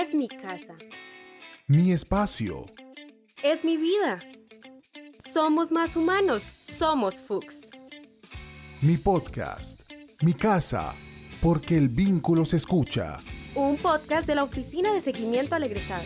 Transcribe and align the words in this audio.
Es 0.00 0.14
mi 0.14 0.28
casa. 0.28 0.76
Mi 1.66 1.90
espacio. 1.90 2.66
Es 3.42 3.64
mi 3.64 3.76
vida. 3.76 4.20
Somos 5.18 5.72
más 5.72 5.96
humanos. 5.96 6.54
Somos 6.60 7.16
Fuchs. 7.16 7.72
Mi 8.80 8.96
podcast. 8.96 9.80
Mi 10.22 10.34
casa. 10.34 10.94
Porque 11.42 11.76
el 11.76 11.88
vínculo 11.88 12.44
se 12.44 12.58
escucha. 12.58 13.16
Un 13.56 13.76
podcast 13.76 14.28
de 14.28 14.36
la 14.36 14.44
Oficina 14.44 14.92
de 14.92 15.00
Seguimiento 15.00 15.56
al 15.56 15.64
Egresado. 15.64 16.04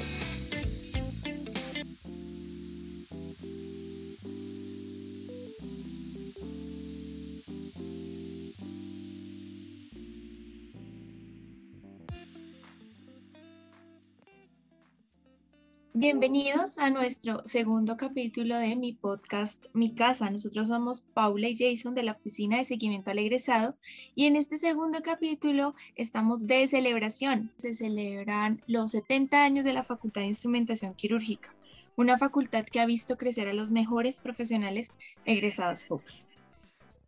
Bienvenidos 16.02 16.78
a 16.78 16.90
nuestro 16.90 17.42
segundo 17.44 17.96
capítulo 17.96 18.58
de 18.58 18.74
mi 18.74 18.92
podcast 18.92 19.66
Mi 19.72 19.94
Casa. 19.94 20.28
Nosotros 20.30 20.66
somos 20.66 21.00
Paula 21.00 21.46
y 21.46 21.56
Jason 21.56 21.94
de 21.94 22.02
la 22.02 22.10
Oficina 22.10 22.56
de 22.56 22.64
Seguimiento 22.64 23.12
al 23.12 23.20
Egresado 23.20 23.76
y 24.16 24.26
en 24.26 24.34
este 24.34 24.58
segundo 24.58 24.98
capítulo 25.04 25.76
estamos 25.94 26.48
de 26.48 26.66
celebración. 26.66 27.52
Se 27.56 27.72
celebran 27.72 28.64
los 28.66 28.90
70 28.90 29.44
años 29.44 29.64
de 29.64 29.74
la 29.74 29.84
Facultad 29.84 30.22
de 30.22 30.26
Instrumentación 30.26 30.94
Quirúrgica, 30.94 31.54
una 31.94 32.18
facultad 32.18 32.64
que 32.64 32.80
ha 32.80 32.86
visto 32.86 33.16
crecer 33.16 33.46
a 33.46 33.54
los 33.54 33.70
mejores 33.70 34.18
profesionales 34.18 34.90
egresados 35.24 35.84
Fox. 35.84 36.26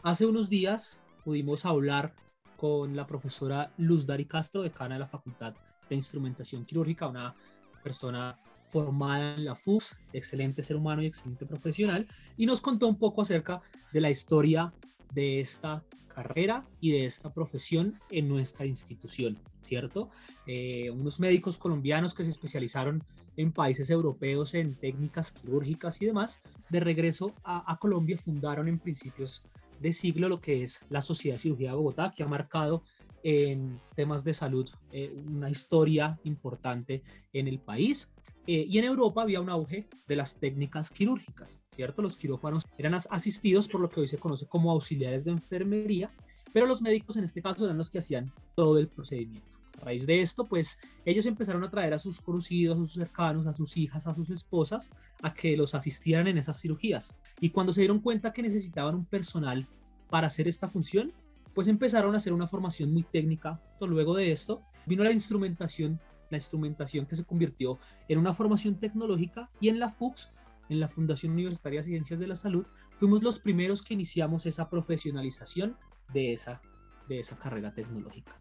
Hace 0.05 0.25
unos 0.25 0.49
días 0.49 1.03
pudimos 1.25 1.67
hablar 1.67 2.15
con 2.57 2.95
la 2.95 3.09
profesora 3.09 3.73
Luz 3.77 4.07
Dari 4.07 4.27
Castro, 4.27 4.63
decana 4.63 4.95
de 4.95 5.01
la 5.01 5.09
Facultad 5.09 5.57
de 5.89 5.97
Instrumentación 5.97 6.65
Quirúrgica, 6.65 7.09
una 7.09 7.35
persona 7.83 8.39
formada 8.75 9.37
en 9.37 9.45
la 9.45 9.55
FUS, 9.55 9.97
excelente 10.13 10.61
ser 10.61 10.75
humano 10.75 11.01
y 11.01 11.07
excelente 11.07 11.47
profesional, 11.47 12.09
y 12.37 12.45
nos 12.45 12.61
contó 12.61 12.89
un 12.89 12.99
poco 12.99 13.23
acerca 13.23 13.63
de 13.93 14.01
la 14.01 14.11
historia 14.11 14.75
de 15.13 15.39
esta 15.39 15.85
carrera 16.09 16.67
y 16.81 16.91
de 16.91 17.07
esta 17.07 17.33
profesión 17.33 18.01
en 18.11 18.29
nuestra 18.29 18.67
institución, 18.67 19.39
¿cierto? 19.61 20.11
Eh, 20.49 20.91
unos 20.91 21.21
médicos 21.21 21.57
colombianos 21.57 22.15
que 22.15 22.25
se 22.25 22.31
especializaron 22.31 23.05
en 23.37 23.53
países 23.53 23.91
europeos 23.91 24.55
en 24.55 24.75
técnicas 24.75 25.31
quirúrgicas 25.31 26.03
y 26.03 26.07
demás, 26.07 26.41
de 26.69 26.81
regreso 26.81 27.33
a, 27.45 27.73
a 27.73 27.77
Colombia 27.77 28.19
fundaron 28.19 28.67
en 28.67 28.81
principios 28.81 29.45
de 29.79 29.93
siglo 29.93 30.29
lo 30.29 30.41
que 30.41 30.65
es 30.65 30.81
la 30.89 31.01
Sociedad 31.01 31.37
de 31.37 31.43
Cirugía 31.43 31.71
de 31.71 31.77
Bogotá, 31.77 32.13
que 32.17 32.25
ha 32.25 32.29
marcado 32.29 32.83
en 33.25 33.81
temas 33.97 34.23
de 34.23 34.35
salud 34.35 34.69
eh, 34.93 35.11
una 35.27 35.49
historia 35.49 36.21
importante 36.25 37.03
en 37.33 37.49
el 37.49 37.59
país. 37.59 38.13
Eh, 38.47 38.67
y 38.69 38.79
en 38.79 38.85
Europa 38.85 39.23
había 39.23 39.41
un 39.41 39.49
auge 39.49 39.89
de 40.07 40.17
las 40.17 40.39
técnicas 40.39 40.91
quirúrgicas, 40.91 41.63
¿cierto? 41.73 42.03
Los 42.03 42.19
quirófanos 42.19 42.65
eran 42.77 42.95
asistidos 42.95 43.67
por 43.67 43.81
lo 43.81 43.89
que 43.89 44.01
hoy 44.01 44.09
se 44.09 44.19
conoce 44.19 44.47
como 44.47 44.71
auxiliares 44.71 45.25
de 45.25 45.31
enfermería, 45.31 46.11
pero 46.53 46.67
los 46.67 46.83
médicos 46.83 47.17
en 47.17 47.25
este 47.25 47.41
caso 47.41 47.65
eran 47.65 47.79
los 47.79 47.91
que 47.91 47.99
hacían 47.99 48.31
todo 48.55 48.79
el 48.79 48.89
procedimiento. 48.89 49.49
A 49.81 49.87
raíz 49.87 50.07
de 50.07 50.21
esto, 50.21 50.45
pues 50.45 50.79
ellos 51.07 51.25
empezaron 51.25 51.65
a 51.65 51.71
traer 51.71 51.95
a 51.95 51.99
sus 51.99 52.21
conocidos, 52.21 52.79
a 52.79 52.85
sus 52.85 52.93
cercanos, 52.93 53.47
a 53.47 53.55
sus 53.55 53.77
hijas, 53.79 54.07
a 54.07 54.15
sus 54.15 54.29
esposas, 54.29 54.91
a 55.23 55.33
que 55.33 55.57
los 55.57 55.75
asistieran 55.75 56.29
en 56.29 56.37
esas 56.37 56.61
cirugías. 56.61 57.17
Y 57.41 57.51
cuando 57.51 57.73
se 57.73 57.81
dieron 57.81 58.01
cuenta 58.01 58.35
que 58.35 58.43
necesitaban 58.43 58.95
un 58.95 59.07
personal 59.07 59.67
para 60.11 60.27
hacer 60.27 60.47
esta 60.47 60.69
función, 60.69 61.13
pues 61.55 61.69
empezaron 61.69 62.15
a 62.15 62.17
hacer 62.17 62.33
una 62.33 62.49
formación 62.49 62.93
muy 62.93 63.05
técnica. 63.05 63.61
Luego 63.81 64.15
de 64.15 64.33
esto 64.33 64.63
vino 64.87 65.05
la 65.05 65.13
instrumentación, 65.13 66.01
la 66.31 66.39
instrumentación 66.39 67.07
que 67.07 67.17
se 67.17 67.25
convirtió 67.25 67.79
en 68.09 68.19
una 68.19 68.35
formación 68.35 68.79
tecnológica 68.79 69.51
y 69.61 69.69
en 69.69 69.79
la 69.79 69.89
FUX, 69.89 70.31
en 70.69 70.81
la 70.81 70.89
Fundación 70.89 71.33
Universitaria 71.33 71.81
de 71.81 71.85
Ciencias 71.85 72.19
de 72.19 72.27
la 72.27 72.35
Salud, 72.35 72.67
fuimos 72.97 73.23
los 73.23 73.39
primeros 73.39 73.83
que 73.83 73.95
iniciamos 73.95 74.47
esa 74.47 74.69
profesionalización 74.69 75.77
de 76.13 76.33
esa, 76.33 76.61
de 77.09 77.21
esa 77.21 77.39
carrera 77.39 77.73
tecnológica. 77.73 78.41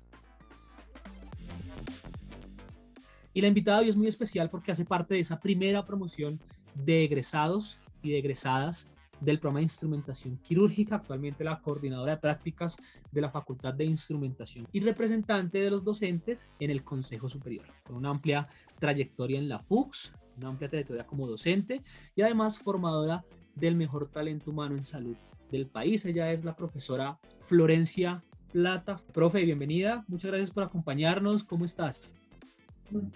Y 3.33 3.41
la 3.41 3.47
invitada 3.47 3.79
hoy 3.79 3.89
es 3.89 3.95
muy 3.95 4.07
especial 4.07 4.49
porque 4.49 4.71
hace 4.71 4.85
parte 4.85 5.15
de 5.15 5.19
esa 5.19 5.39
primera 5.39 5.85
promoción 5.85 6.39
de 6.75 7.03
egresados 7.03 7.77
y 8.01 8.11
de 8.11 8.19
egresadas 8.19 8.87
del 9.23 9.39
programa 9.39 9.59
de 9.59 9.63
instrumentación 9.63 10.37
quirúrgica, 10.37 10.95
actualmente 10.95 11.43
la 11.43 11.59
coordinadora 11.59 12.15
de 12.15 12.21
prácticas 12.21 12.77
de 13.11 13.21
la 13.21 13.29
Facultad 13.29 13.73
de 13.73 13.85
Instrumentación 13.85 14.67
y 14.71 14.79
representante 14.81 15.59
de 15.59 15.71
los 15.71 15.83
docentes 15.83 16.49
en 16.59 16.71
el 16.71 16.83
Consejo 16.83 17.29
Superior, 17.29 17.65
con 17.83 17.95
una 17.95 18.09
amplia 18.09 18.47
trayectoria 18.79 19.39
en 19.39 19.49
la 19.49 19.59
FUX, 19.59 20.13
una 20.37 20.49
amplia 20.49 20.69
trayectoria 20.69 21.05
como 21.05 21.27
docente 21.27 21.81
y 22.15 22.21
además 22.21 22.59
formadora 22.59 23.23
del 23.55 23.75
mejor 23.75 24.07
talento 24.07 24.51
humano 24.51 24.75
en 24.75 24.83
salud 24.83 25.15
del 25.51 25.67
país. 25.67 26.05
Ella 26.05 26.31
es 26.31 26.43
la 26.43 26.55
profesora 26.55 27.19
Florencia 27.41 28.23
Plata. 28.51 28.99
Profe, 29.13 29.43
bienvenida. 29.43 30.03
Muchas 30.07 30.31
gracias 30.31 30.51
por 30.51 30.63
acompañarnos. 30.63 31.43
¿Cómo 31.43 31.65
estás? 31.65 32.15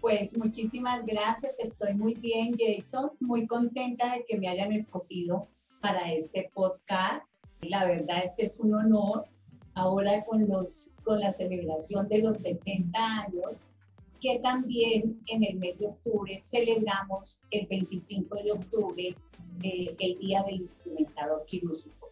Pues 0.02 0.38
muchísimas 0.38 1.06
gracias, 1.06 1.60
estoy 1.60 1.94
muy 1.94 2.16
bien, 2.16 2.56
Jason, 2.58 3.12
muy 3.20 3.46
contenta 3.46 4.14
de 4.14 4.26
que 4.26 4.40
me 4.40 4.48
hayan 4.48 4.72
escogido 4.72 5.48
para 5.88 6.12
este 6.12 6.52
podcast. 6.54 7.24
La 7.62 7.86
verdad 7.86 8.22
es 8.26 8.34
que 8.36 8.44
es 8.44 8.60
un 8.60 8.74
honor 8.74 9.26
ahora 9.74 10.22
con, 10.26 10.46
los, 10.46 10.92
con 11.06 11.20
la 11.22 11.32
celebración 11.32 12.10
de 12.10 12.20
los 12.20 12.42
70 12.42 13.00
años, 13.00 13.68
que 14.20 14.40
también 14.40 15.22
en 15.28 15.44
el 15.46 15.56
mes 15.56 15.78
de 15.80 15.88
octubre 15.88 16.38
celebramos 16.40 17.42
el 17.52 17.68
25 17.68 18.36
de 18.44 18.52
octubre 18.52 19.16
eh, 19.64 19.96
el 19.98 20.20
Día 20.20 20.44
del 20.44 20.56
Instrumentador 20.56 21.46
Quirúrgico. 21.46 22.12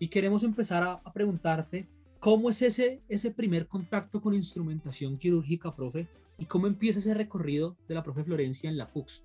Y 0.00 0.08
queremos 0.08 0.42
empezar 0.42 0.82
a, 0.82 0.94
a, 0.94 1.12
preguntarte, 1.12 1.86
¿cómo 2.18 2.50
es 2.50 2.62
ese, 2.62 3.00
ese 3.08 3.30
primer 3.30 3.68
contacto 3.68 4.20
con 4.20 4.34
instrumentación 4.34 5.18
quirúrgica, 5.18 5.72
profe? 5.72 6.08
¿Y 6.36 6.46
cómo 6.46 6.66
empieza 6.66 6.98
ese 6.98 7.14
recorrido 7.14 7.76
de 7.86 7.94
la 7.94 8.02
profe 8.02 8.24
Florencia 8.24 8.68
en 8.68 8.76
la 8.76 8.88
FUX? 8.88 9.22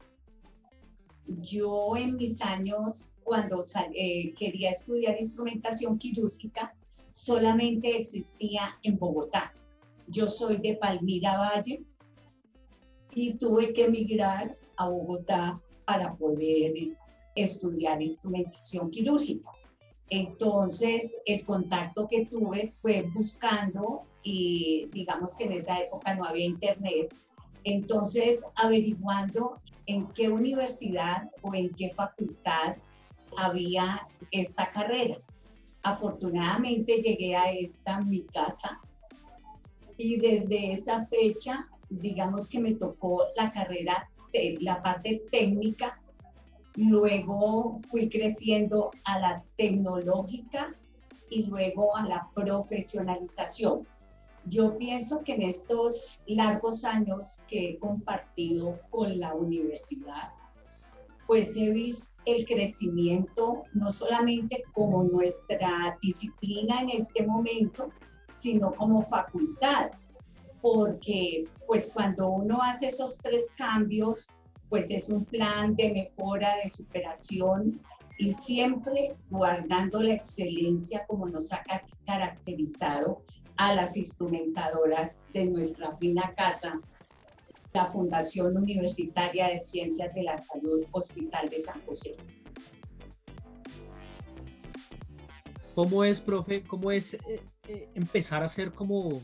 yo 1.42 1.96
en 1.96 2.16
mis 2.18 2.42
años, 2.42 3.14
cuando 3.30 3.64
eh, 3.94 4.34
quería 4.34 4.72
estudiar 4.72 5.16
instrumentación 5.16 6.00
quirúrgica, 6.00 6.74
solamente 7.12 7.96
existía 7.96 8.80
en 8.82 8.98
Bogotá. 8.98 9.54
Yo 10.08 10.26
soy 10.26 10.58
de 10.58 10.78
Palmira 10.78 11.38
Valle 11.38 11.84
y 13.14 13.36
tuve 13.36 13.72
que 13.72 13.86
emigrar 13.86 14.58
a 14.78 14.90
Bogotá 14.90 15.62
para 15.86 16.16
poder 16.16 16.74
estudiar 17.36 18.02
instrumentación 18.02 18.90
quirúrgica. 18.90 19.52
Entonces, 20.10 21.16
el 21.24 21.46
contacto 21.46 22.08
que 22.08 22.26
tuve 22.26 22.74
fue 22.82 23.04
buscando 23.14 24.08
y 24.24 24.90
digamos 24.92 25.36
que 25.36 25.44
en 25.44 25.52
esa 25.52 25.78
época 25.78 26.16
no 26.16 26.26
había 26.26 26.46
internet, 26.46 27.14
entonces, 27.64 28.44
averiguando 28.56 29.62
en 29.86 30.08
qué 30.14 30.30
universidad 30.30 31.30
o 31.44 31.54
en 31.54 31.70
qué 31.76 31.92
facultad 31.94 32.78
había 33.38 34.08
esta 34.32 34.72
carrera. 34.72 35.18
Afortunadamente 35.84 37.02
llegué 37.02 37.36
a 37.36 37.52
esta, 37.52 38.02
mi 38.02 38.24
casa, 38.24 38.80
y 40.00 40.18
desde 40.18 40.74
esa 40.74 41.06
fecha, 41.06 41.68
digamos 41.90 42.48
que 42.48 42.60
me 42.60 42.74
tocó 42.74 43.26
la 43.36 43.52
carrera, 43.52 44.10
la 44.60 44.82
parte 44.82 45.24
técnica, 45.30 46.00
luego 46.76 47.78
fui 47.90 48.10
creciendo 48.10 48.92
a 49.04 49.20
la 49.20 49.44
tecnológica 49.58 50.74
y 51.30 51.48
luego 51.48 51.98
a 51.98 52.08
la 52.08 52.30
profesionalización. 52.34 53.86
Yo 54.46 54.78
pienso 54.78 55.22
que 55.24 55.34
en 55.34 55.44
estos 55.44 56.24
largos 56.28 56.86
años 56.86 57.42
que 57.48 57.72
he 57.72 57.78
compartido 57.78 58.80
con 58.90 59.20
la 59.20 59.34
universidad, 59.36 60.32
pues 61.30 61.56
he 61.56 61.70
visto 61.70 62.16
el 62.26 62.44
crecimiento 62.44 63.66
no 63.76 63.92
solamente 63.92 64.64
como 64.74 65.04
nuestra 65.04 65.96
disciplina 66.02 66.82
en 66.82 66.90
este 66.90 67.24
momento, 67.24 67.92
sino 68.32 68.74
como 68.74 69.04
facultad, 69.04 69.92
porque 70.60 71.48
pues 71.68 71.92
cuando 71.94 72.30
uno 72.30 72.64
hace 72.64 72.88
esos 72.88 73.16
tres 73.20 73.52
cambios, 73.56 74.28
pues 74.70 74.90
es 74.90 75.08
un 75.12 75.24
plan 75.24 75.76
de 75.76 75.92
mejora, 75.92 76.56
de 76.64 76.68
superación 76.68 77.80
y 78.18 78.34
siempre 78.34 79.16
guardando 79.30 80.02
la 80.02 80.16
excelencia 80.16 81.06
como 81.06 81.28
nos 81.28 81.54
ha 81.54 81.62
caracterizado 82.08 83.22
a 83.56 83.76
las 83.76 83.96
instrumentadoras 83.96 85.22
de 85.32 85.46
nuestra 85.46 85.96
fina 85.98 86.34
casa, 86.36 86.82
la 87.74 87.86
Fundación 87.86 88.58
Universitaria 88.58 89.48
de 89.48 89.60
Ciencias 89.60 90.14
de 90.14 90.24
la 90.24 90.38
Salud 90.38 90.86
Hospital 90.92 91.50
de 91.50 91.60
San 91.60 91.82
José. 91.86 92.16
¿Cómo 95.76 96.04
es, 96.04 96.20
profe? 96.20 96.64
¿Cómo 96.64 96.92
es 96.92 97.14
eh, 97.14 97.42
eh, 97.68 97.90
empezar 97.94 98.44
a 98.44 98.48
ser 98.48 98.72
como 98.72 99.22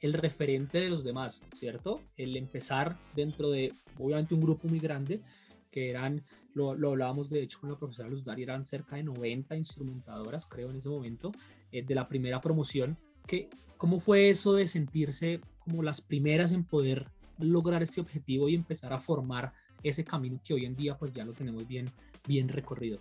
el 0.00 0.14
referente 0.14 0.78
de 0.78 0.90
los 0.90 1.04
demás, 1.04 1.42
¿cierto? 1.54 2.00
El 2.16 2.36
empezar 2.36 2.98
dentro 3.14 3.50
de, 3.50 3.72
obviamente, 3.98 4.34
un 4.34 4.40
grupo 4.40 4.66
muy 4.66 4.80
grande, 4.80 5.22
que 5.70 5.90
eran, 5.90 6.24
lo, 6.54 6.74
lo 6.74 6.90
hablábamos 6.90 7.30
de 7.30 7.42
hecho 7.42 7.60
con 7.60 7.70
la 7.70 7.78
profesora 7.78 8.08
Luz 8.08 8.24
Dari, 8.24 8.42
eran 8.42 8.64
cerca 8.64 8.96
de 8.96 9.04
90 9.04 9.54
instrumentadoras, 9.54 10.46
creo, 10.46 10.70
en 10.70 10.76
ese 10.76 10.88
momento, 10.88 11.30
eh, 11.70 11.84
de 11.84 11.94
la 11.94 12.08
primera 12.08 12.40
promoción. 12.40 12.98
Que, 13.26 13.48
¿Cómo 13.76 14.00
fue 14.00 14.28
eso 14.28 14.54
de 14.54 14.66
sentirse 14.66 15.40
como 15.60 15.82
las 15.82 16.00
primeras 16.00 16.50
en 16.52 16.64
poder 16.64 17.06
lograr 17.42 17.82
este 17.82 18.00
objetivo 18.00 18.48
y 18.48 18.54
empezar 18.54 18.92
a 18.92 18.98
formar 18.98 19.52
ese 19.82 20.04
camino 20.04 20.40
que 20.44 20.54
hoy 20.54 20.64
en 20.64 20.76
día 20.76 20.96
pues 20.96 21.12
ya 21.12 21.24
lo 21.24 21.32
tenemos 21.32 21.66
bien, 21.66 21.90
bien 22.26 22.48
recorrido? 22.48 22.98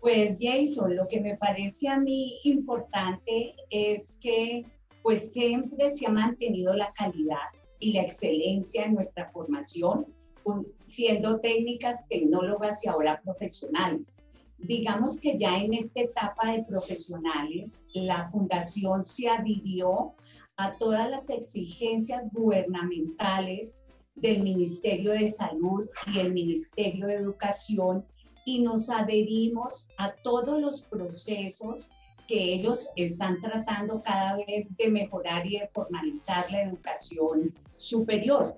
Pues 0.00 0.36
Jason, 0.38 0.94
lo 0.96 1.08
que 1.08 1.20
me 1.20 1.36
parece 1.36 1.88
a 1.88 1.98
mí 1.98 2.38
importante 2.44 3.54
es 3.70 4.18
que 4.20 4.66
pues 5.02 5.32
siempre 5.32 5.90
se 5.90 6.06
ha 6.06 6.10
mantenido 6.10 6.74
la 6.74 6.92
calidad 6.92 7.36
y 7.78 7.92
la 7.92 8.02
excelencia 8.02 8.84
en 8.84 8.94
nuestra 8.94 9.30
formación, 9.30 10.06
pues, 10.42 10.66
siendo 10.84 11.40
técnicas, 11.40 12.08
tecnólogas 12.08 12.84
y 12.84 12.88
ahora 12.88 13.20
profesionales. 13.22 14.18
Digamos 14.56 15.20
que 15.20 15.36
ya 15.36 15.58
en 15.58 15.74
esta 15.74 16.00
etapa 16.00 16.52
de 16.52 16.64
profesionales, 16.64 17.84
la 17.92 18.26
fundación 18.28 19.02
se 19.02 19.28
adhirió 19.28 20.14
a 20.56 20.76
todas 20.76 21.10
las 21.10 21.30
exigencias 21.30 22.22
gubernamentales 22.32 23.80
del 24.14 24.42
Ministerio 24.42 25.12
de 25.12 25.28
Salud 25.28 25.88
y 26.12 26.18
el 26.18 26.32
Ministerio 26.32 27.06
de 27.06 27.14
Educación 27.14 28.04
y 28.46 28.62
nos 28.62 28.90
adherimos 28.90 29.88
a 29.98 30.14
todos 30.22 30.60
los 30.60 30.82
procesos 30.82 31.88
que 32.28 32.54
ellos 32.54 32.90
están 32.96 33.40
tratando 33.40 34.00
cada 34.02 34.36
vez 34.36 34.74
de 34.76 34.88
mejorar 34.88 35.46
y 35.46 35.58
de 35.58 35.68
formalizar 35.68 36.50
la 36.50 36.62
educación 36.62 37.54
superior. 37.76 38.56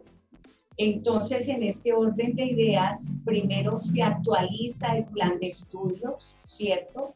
Entonces, 0.77 1.49
en 1.49 1.63
este 1.63 1.93
orden 1.93 2.37
de 2.37 2.45
ideas, 2.45 3.15
primero 3.25 3.77
se 3.77 4.03
actualiza 4.03 4.99
el 4.99 5.07
plan 5.07 5.39
de 5.41 5.47
estudios, 5.47 6.37
¿cierto? 6.41 7.15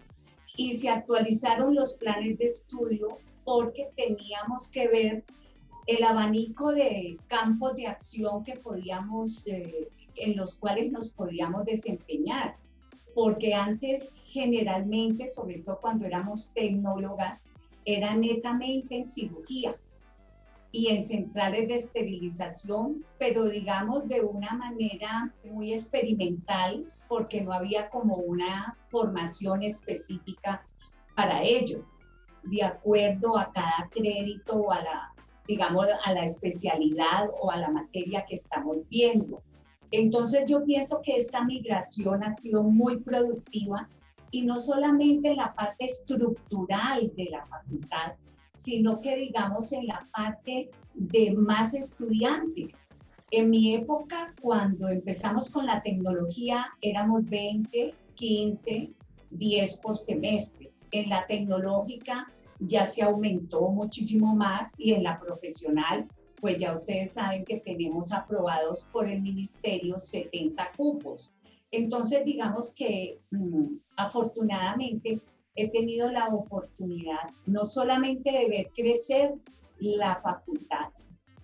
Y 0.57 0.73
se 0.73 0.89
actualizaron 0.89 1.75
los 1.75 1.95
planes 1.95 2.39
de 2.39 2.47
estudio 2.47 3.19
porque 3.51 3.91
teníamos 3.97 4.71
que 4.71 4.87
ver 4.87 5.25
el 5.89 6.05
abanico 6.05 6.71
de 6.71 7.19
campos 7.27 7.75
de 7.75 7.89
acción 7.89 8.45
que 8.45 8.53
podíamos, 8.53 9.45
eh, 9.49 9.89
en 10.15 10.37
los 10.37 10.55
cuales 10.55 10.93
nos 10.93 11.09
podíamos 11.11 11.65
desempeñar. 11.65 12.55
Porque 13.13 13.53
antes, 13.53 14.15
generalmente, 14.23 15.27
sobre 15.27 15.59
todo 15.59 15.81
cuando 15.81 16.07
éramos 16.07 16.53
tecnólogas, 16.55 17.51
era 17.85 18.15
netamente 18.15 18.99
en 18.99 19.07
cirugía 19.07 19.75
y 20.71 20.87
en 20.87 21.01
centrales 21.01 21.67
de 21.67 21.75
esterilización, 21.75 23.05
pero 23.19 23.47
digamos 23.47 24.07
de 24.07 24.21
una 24.21 24.55
manera 24.55 25.35
muy 25.43 25.73
experimental, 25.73 26.87
porque 27.09 27.41
no 27.41 27.53
había 27.53 27.91
como 27.91 28.15
una 28.15 28.79
formación 28.91 29.65
específica 29.65 30.65
para 31.17 31.43
ello, 31.43 31.85
de 32.43 32.63
acuerdo 32.63 33.39
a 33.39 33.51
cada 33.53 33.89
crédito 33.91 34.57
o 34.57 34.73
a 34.73 34.83
la, 34.83 35.13
digamos, 35.47 35.87
a 36.05 36.13
la 36.13 36.25
especialidad 36.25 37.31
o 37.41 37.51
a 37.51 37.57
la 37.57 37.71
materia 37.71 38.25
que 38.27 38.37
estamos 38.37 38.79
viendo. 38.89 39.43
Entonces 39.91 40.45
yo 40.47 40.65
pienso 40.65 41.01
que 41.03 41.17
esta 41.17 41.45
migración 41.45 42.23
ha 42.23 42.31
sido 42.31 42.63
muy 42.63 42.99
productiva 42.99 43.89
y 44.31 44.43
no 44.43 44.59
solamente 44.59 45.31
en 45.31 45.37
la 45.37 45.55
parte 45.55 45.85
estructural 45.85 47.13
de 47.17 47.25
la 47.31 47.45
facultad, 47.45 48.13
sino 48.55 49.01
que 49.01 49.17
digamos 49.17 49.73
en 49.73 49.87
la 49.87 50.07
parte 50.13 50.71
de 50.95 51.33
más 51.33 51.75
estudiantes. 51.75 52.87
En 53.33 53.51
mi 53.51 53.75
época, 53.75 54.35
cuando 54.41 54.89
empezamos 54.89 55.51
con 55.51 55.67
la 55.67 55.83
tecnología, 55.83 56.67
éramos 56.81 57.25
20, 57.29 57.95
15, 58.15 58.91
10 59.31 59.77
por 59.79 59.97
semestre. 59.97 60.70
En 60.93 61.09
la 61.09 61.27
tecnológica 61.27 62.33
ya 62.59 62.85
se 62.85 63.03
aumentó 63.03 63.69
muchísimo 63.69 64.35
más 64.35 64.75
y 64.79 64.93
en 64.93 65.03
la 65.03 65.19
profesional, 65.19 66.07
pues 66.41 66.57
ya 66.57 66.73
ustedes 66.73 67.13
saben 67.13 67.45
que 67.45 67.59
tenemos 67.61 68.13
aprobados 68.13 68.87
por 68.93 69.09
el 69.09 69.21
ministerio 69.21 69.99
70 69.99 70.73
cupos. 70.77 71.31
Entonces, 71.71 72.25
digamos 72.25 72.73
que 72.73 73.21
mm, 73.31 73.77
afortunadamente 73.97 75.21
he 75.55 75.71
tenido 75.71 76.11
la 76.11 76.29
oportunidad 76.29 77.31
no 77.47 77.65
solamente 77.65 78.31
de 78.31 78.49
ver 78.49 78.71
crecer 78.75 79.35
la 79.79 80.21
facultad, 80.21 80.91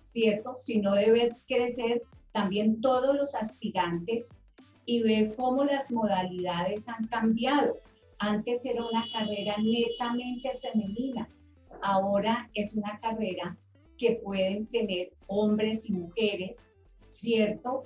¿cierto? 0.01 0.55
Sino 0.55 0.93
de 0.93 1.11
ver 1.11 1.37
crecer 1.47 2.03
también 2.31 2.81
todos 2.81 3.15
los 3.15 3.35
aspirantes 3.35 4.37
y 4.85 5.01
ver 5.01 5.35
cómo 5.35 5.63
las 5.63 5.91
modalidades 5.91 6.87
han 6.87 7.07
cambiado. 7.07 7.77
Antes 8.19 8.65
era 8.65 8.83
una 8.83 9.05
carrera 9.11 9.55
netamente 9.57 10.51
femenina, 10.57 11.29
ahora 11.81 12.49
es 12.53 12.75
una 12.75 12.97
carrera 12.99 13.57
que 13.97 14.19
pueden 14.23 14.67
tener 14.67 15.13
hombres 15.27 15.89
y 15.89 15.93
mujeres, 15.93 16.71
¿cierto? 17.05 17.85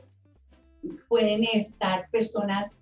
Pueden 1.08 1.44
estar 1.44 2.10
personas 2.10 2.80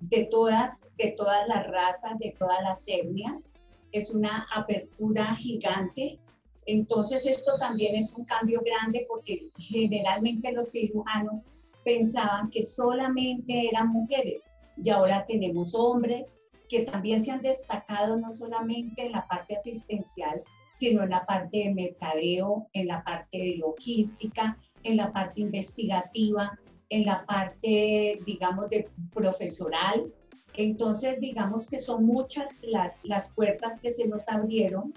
de 0.00 0.24
todas, 0.24 0.86
de 0.96 1.12
todas 1.16 1.46
las 1.48 1.66
razas, 1.66 2.18
de 2.18 2.34
todas 2.38 2.62
las 2.62 2.86
etnias. 2.86 3.50
Es 3.92 4.10
una 4.10 4.46
apertura 4.54 5.34
gigante. 5.34 6.18
Entonces 6.66 7.26
esto 7.26 7.56
también 7.58 7.94
es 7.94 8.12
un 8.14 8.24
cambio 8.24 8.60
grande 8.64 9.06
porque 9.08 9.48
generalmente 9.58 10.52
los 10.52 10.72
cirujanos 10.72 11.48
pensaban 11.84 12.50
que 12.50 12.62
solamente 12.62 13.68
eran 13.68 13.88
mujeres 13.88 14.46
y 14.82 14.90
ahora 14.90 15.24
tenemos 15.24 15.74
hombres, 15.74 16.26
que 16.68 16.80
también 16.80 17.22
se 17.22 17.30
han 17.30 17.42
destacado 17.42 18.16
no 18.16 18.30
solamente 18.30 19.06
en 19.06 19.12
la 19.12 19.26
parte 19.26 19.54
asistencial, 19.54 20.42
sino 20.76 21.02
en 21.02 21.10
la 21.10 21.24
parte 21.24 21.58
de 21.58 21.74
mercadeo, 21.74 22.68
en 22.72 22.88
la 22.88 23.02
parte 23.02 23.38
de 23.38 23.56
logística, 23.56 24.58
en 24.82 24.96
la 24.96 25.12
parte 25.12 25.40
investigativa, 25.40 26.58
en 26.88 27.04
la 27.04 27.24
parte, 27.26 28.20
digamos, 28.24 28.68
de 28.70 28.88
profesoral. 29.12 30.12
Entonces, 30.54 31.18
digamos 31.20 31.68
que 31.68 31.78
son 31.78 32.04
muchas 32.04 32.62
las, 32.62 33.00
las 33.04 33.32
puertas 33.32 33.80
que 33.80 33.90
se 33.90 34.06
nos 34.06 34.28
abrieron 34.28 34.92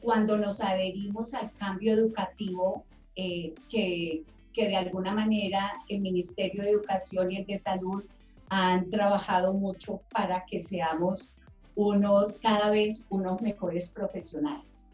cuando 0.00 0.38
nos 0.38 0.60
adherimos 0.60 1.34
al 1.34 1.52
cambio 1.52 1.92
educativo 1.92 2.84
eh, 3.16 3.54
que, 3.68 4.22
que 4.52 4.68
de 4.68 4.76
alguna 4.76 5.12
manera 5.12 5.72
el 5.88 6.00
Ministerio 6.00 6.62
de 6.62 6.70
Educación 6.70 7.32
y 7.32 7.36
el 7.38 7.46
de 7.46 7.56
Salud 7.56 8.04
han 8.50 8.88
trabajado 8.90 9.52
mucho 9.52 10.02
para 10.10 10.44
que 10.44 10.60
seamos 10.60 11.32
unos, 11.74 12.36
cada 12.42 12.70
vez 12.70 13.06
unos 13.08 13.40
mejores 13.40 13.90
profesionales. 13.90 14.86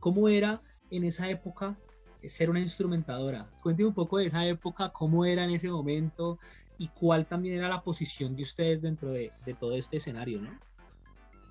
¿Cómo 0.00 0.28
era 0.28 0.62
en 0.90 1.04
esa 1.04 1.28
época 1.28 1.76
ser 2.24 2.50
una 2.50 2.60
instrumentadora? 2.60 3.48
Cuénteme 3.62 3.88
un 3.88 3.94
poco 3.94 4.18
de 4.18 4.26
esa 4.26 4.46
época, 4.46 4.90
cómo 4.90 5.24
era 5.24 5.44
en 5.44 5.50
ese 5.50 5.68
momento 5.68 6.38
y 6.78 6.88
cuál 6.88 7.26
también 7.26 7.56
era 7.58 7.68
la 7.68 7.82
posición 7.82 8.34
de 8.34 8.42
ustedes 8.42 8.82
dentro 8.82 9.12
de, 9.12 9.32
de 9.44 9.54
todo 9.54 9.74
este 9.76 9.98
escenario, 9.98 10.40
¿no? 10.40 10.50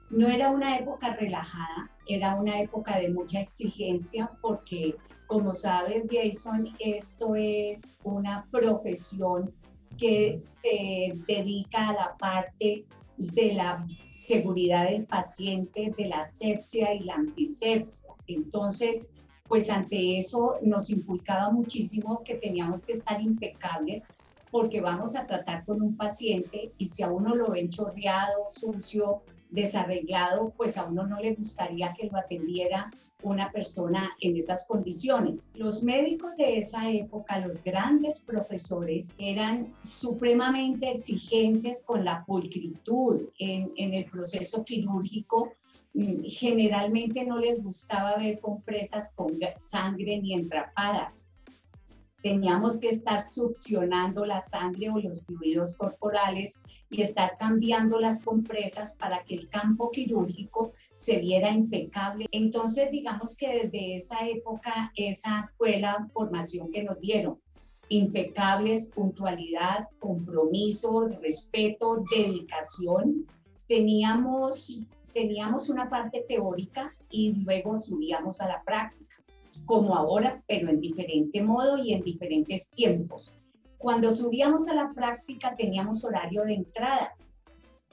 No 0.09 0.27
era 0.27 0.49
una 0.49 0.77
época 0.77 1.15
relajada, 1.15 1.89
era 2.05 2.35
una 2.35 2.59
época 2.59 2.97
de 2.97 3.09
mucha 3.09 3.39
exigencia 3.39 4.29
porque, 4.41 4.97
como 5.27 5.53
sabes, 5.53 6.03
Jason, 6.11 6.67
esto 6.79 7.35
es 7.35 7.97
una 8.03 8.45
profesión 8.51 9.53
que 10.01 10.39
se 10.39 11.13
dedica 11.27 11.89
a 11.89 11.93
la 11.93 12.17
parte 12.17 12.85
de 13.17 13.53
la 13.53 13.85
seguridad 14.11 14.89
del 14.89 15.05
paciente, 15.05 15.93
de 15.95 16.07
la 16.07 16.27
sepsia 16.27 16.91
y 16.95 17.01
la 17.01 17.13
antisepsia. 17.13 18.09
Entonces, 18.25 19.11
pues 19.47 19.69
ante 19.69 20.17
eso 20.17 20.55
nos 20.63 20.89
inculcaba 20.89 21.51
muchísimo 21.51 22.23
que 22.25 22.33
teníamos 22.33 22.83
que 22.83 22.93
estar 22.93 23.21
impecables 23.21 24.09
porque 24.49 24.81
vamos 24.81 25.15
a 25.15 25.27
tratar 25.27 25.65
con 25.65 25.83
un 25.83 25.95
paciente 25.95 26.71
y 26.79 26.87
si 26.87 27.03
a 27.03 27.11
uno 27.11 27.35
lo 27.35 27.51
ven 27.51 27.69
chorreado, 27.69 28.45
sucio, 28.49 29.21
desarreglado, 29.51 30.51
pues 30.57 30.79
a 30.79 30.85
uno 30.85 31.05
no 31.05 31.19
le 31.19 31.35
gustaría 31.35 31.93
que 31.93 32.07
lo 32.07 32.17
atendiera 32.17 32.89
una 33.23 33.51
persona 33.51 34.11
en 34.19 34.37
esas 34.37 34.67
condiciones. 34.67 35.49
Los 35.53 35.83
médicos 35.83 36.35
de 36.37 36.57
esa 36.57 36.89
época, 36.91 37.39
los 37.39 37.63
grandes 37.63 38.21
profesores, 38.21 39.15
eran 39.17 39.73
supremamente 39.81 40.91
exigentes 40.91 41.83
con 41.83 42.03
la 42.05 42.23
pulcritud 42.25 43.29
en, 43.37 43.71
el 43.75 44.05
proceso 44.05 44.63
quirúrgico. 44.63 45.53
Mm, 45.93 46.23
generalmente 46.25 47.25
no 47.25 47.39
les 47.39 47.61
gustaba 47.61 48.17
ver 48.17 48.39
compresas 48.39 49.13
con 49.13 49.39
sangre 49.59 50.19
ni 50.21 50.33
entrapadas. 50.33 51.31
Teníamos 52.21 52.79
que 52.79 52.89
estar 52.89 53.25
succionando 53.25 54.25
la 54.25 54.41
sangre 54.41 54.91
o 54.91 54.99
los 54.99 55.25
fluidos 55.25 55.75
corporales 55.75 56.61
y 56.89 57.01
estar 57.01 57.35
cambiando 57.37 57.99
las 57.99 58.21
compresas 58.23 58.95
para 58.95 59.23
que 59.23 59.33
el 59.33 59.49
campo 59.49 59.89
quirúrgico 59.89 60.73
se 60.93 61.19
viera 61.19 61.51
impecable. 61.51 62.27
Entonces, 62.31 62.91
digamos 62.91 63.35
que 63.35 63.63
desde 63.63 63.95
esa 63.95 64.27
época, 64.27 64.91
esa 64.95 65.47
fue 65.57 65.79
la 65.79 66.05
formación 66.13 66.69
que 66.69 66.83
nos 66.83 66.99
dieron. 66.99 67.39
Impecables, 67.89 68.87
puntualidad, 68.87 69.89
compromiso, 69.99 71.07
respeto, 71.21 72.03
dedicación. 72.15 73.25
Teníamos, 73.67 74.83
teníamos 75.13 75.69
una 75.69 75.89
parte 75.89 76.23
teórica 76.27 76.89
y 77.09 77.33
luego 77.43 77.79
subíamos 77.79 78.39
a 78.41 78.47
la 78.47 78.61
práctica, 78.63 79.15
como 79.65 79.95
ahora, 79.95 80.41
pero 80.47 80.69
en 80.69 80.79
diferente 80.79 81.41
modo 81.41 81.77
y 81.77 81.93
en 81.93 82.01
diferentes 82.01 82.69
tiempos. 82.69 83.33
Cuando 83.77 84.11
subíamos 84.11 84.67
a 84.67 84.75
la 84.75 84.93
práctica 84.93 85.55
teníamos 85.55 86.05
horario 86.05 86.43
de 86.43 86.53
entrada, 86.53 87.15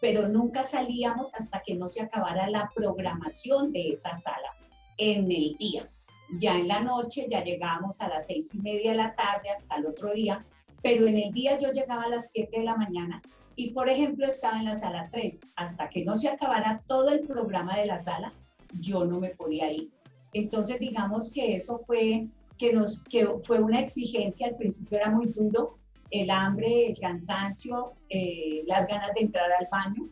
pero 0.01 0.29
nunca 0.29 0.63
salíamos 0.63 1.35
hasta 1.35 1.63
que 1.65 1.75
no 1.75 1.87
se 1.87 2.03
acabara 2.03 2.49
la 2.51 2.71
programación 2.75 3.73
de 3.73 3.91
esa 3.91 4.15
sala 4.15 4.55
en 4.97 5.31
el 5.31 5.57
día. 5.59 5.91
Ya 6.39 6.57
en 6.57 6.69
la 6.69 6.81
noche 6.81 7.27
ya 7.29 7.43
llegábamos 7.43 8.01
a 8.01 8.09
las 8.09 8.27
seis 8.27 8.55
y 8.55 8.61
media 8.61 8.91
de 8.91 8.99
la 8.99 9.15
tarde 9.15 9.51
hasta 9.51 9.77
el 9.77 9.87
otro 9.87 10.13
día, 10.13 10.45
pero 10.83 11.07
en 11.07 11.17
el 11.17 11.33
día 11.33 11.57
yo 11.57 11.73
llegaba 11.73 12.05
a 12.05 12.09
las 12.09 12.31
siete 12.31 12.59
de 12.59 12.65
la 12.65 12.77
mañana 12.77 13.23
y, 13.59 13.73
por 13.73 13.89
ejemplo, 13.89 14.25
estaba 14.25 14.57
en 14.57 14.67
la 14.67 14.75
sala 14.75 15.09
3. 15.11 15.41
Hasta 15.57 15.89
que 15.89 16.05
no 16.05 16.15
se 16.15 16.29
acabara 16.29 16.81
todo 16.87 17.11
el 17.11 17.27
programa 17.27 17.77
de 17.77 17.87
la 17.87 17.99
sala, 17.99 18.33
yo 18.79 19.05
no 19.05 19.19
me 19.19 19.31
podía 19.31 19.73
ir. 19.73 19.91
Entonces, 20.33 20.79
digamos 20.79 21.33
que 21.33 21.57
eso 21.57 21.77
fue, 21.79 22.29
que 22.57 22.73
nos, 22.73 23.03
que 23.03 23.27
fue 23.41 23.61
una 23.61 23.81
exigencia, 23.81 24.47
al 24.47 24.55
principio 24.55 24.99
era 24.99 25.11
muy 25.11 25.27
duro, 25.27 25.77
el 26.11 26.31
hambre, 26.31 26.89
el 26.89 26.99
cansancio, 26.99 27.93
eh, 28.09 28.63
las 28.67 28.87
ganas 28.87 29.15
de 29.15 29.21
entrar 29.23 29.51
al 29.53 29.69
baño, 29.71 30.09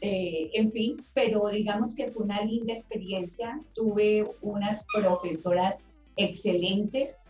eh, 0.00 0.50
en 0.54 0.70
fin, 0.70 1.04
pero 1.12 1.48
digamos 1.48 1.94
que 1.94 2.08
fue 2.08 2.24
una 2.24 2.42
linda 2.42 2.72
experiencia. 2.72 3.60
Tuve 3.74 4.24
unas 4.42 4.86
profesoras 4.92 5.84
excelentes 6.16 7.20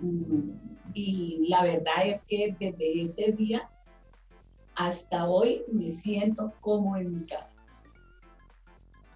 mm, 0.00 0.50
y 0.94 1.46
la 1.48 1.64
verdad 1.64 2.06
es 2.06 2.24
que 2.24 2.54
desde 2.58 3.02
ese 3.02 3.32
día 3.32 3.68
hasta 4.74 5.28
hoy 5.28 5.62
me 5.70 5.90
siento 5.90 6.52
como 6.60 6.96
en 6.96 7.14
mi 7.14 7.26
casa. 7.26 7.61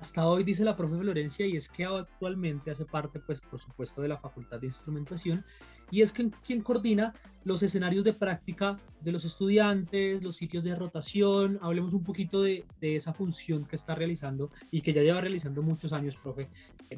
Hasta 0.07 0.29
hoy 0.29 0.45
dice 0.45 0.63
la 0.63 0.77
profe 0.77 0.97
Florencia 0.97 1.45
y 1.47 1.57
es 1.57 1.69
que 1.69 1.85
actualmente 1.85 2.71
hace 2.71 2.85
parte, 2.85 3.19
pues 3.19 3.41
por 3.41 3.59
supuesto, 3.59 4.01
de 4.01 4.07
la 4.07 4.17
Facultad 4.17 4.61
de 4.61 4.69
Instrumentación 4.69 5.45
y 5.91 6.01
es 6.01 6.13
que 6.13 6.31
quien 6.47 6.61
coordina 6.61 7.13
los 7.43 7.61
escenarios 7.65 8.05
de 8.05 8.13
práctica 8.13 8.79
de 9.01 9.11
los 9.11 9.25
estudiantes, 9.25 10.23
los 10.23 10.37
sitios 10.37 10.63
de 10.63 10.77
rotación. 10.77 11.59
Hablemos 11.61 11.93
un 11.93 12.05
poquito 12.05 12.41
de, 12.41 12.65
esa 12.81 13.13
función 13.15 13.65
que 13.65 13.75
está 13.75 13.97
realizando 13.97 14.53
y 14.71 14.81
que 14.81 14.93
ya 14.93 15.03
lleva 15.03 15.21
realizando 15.21 15.61
muchos 15.61 15.93
años, 15.93 16.17
profe, 16.17 16.51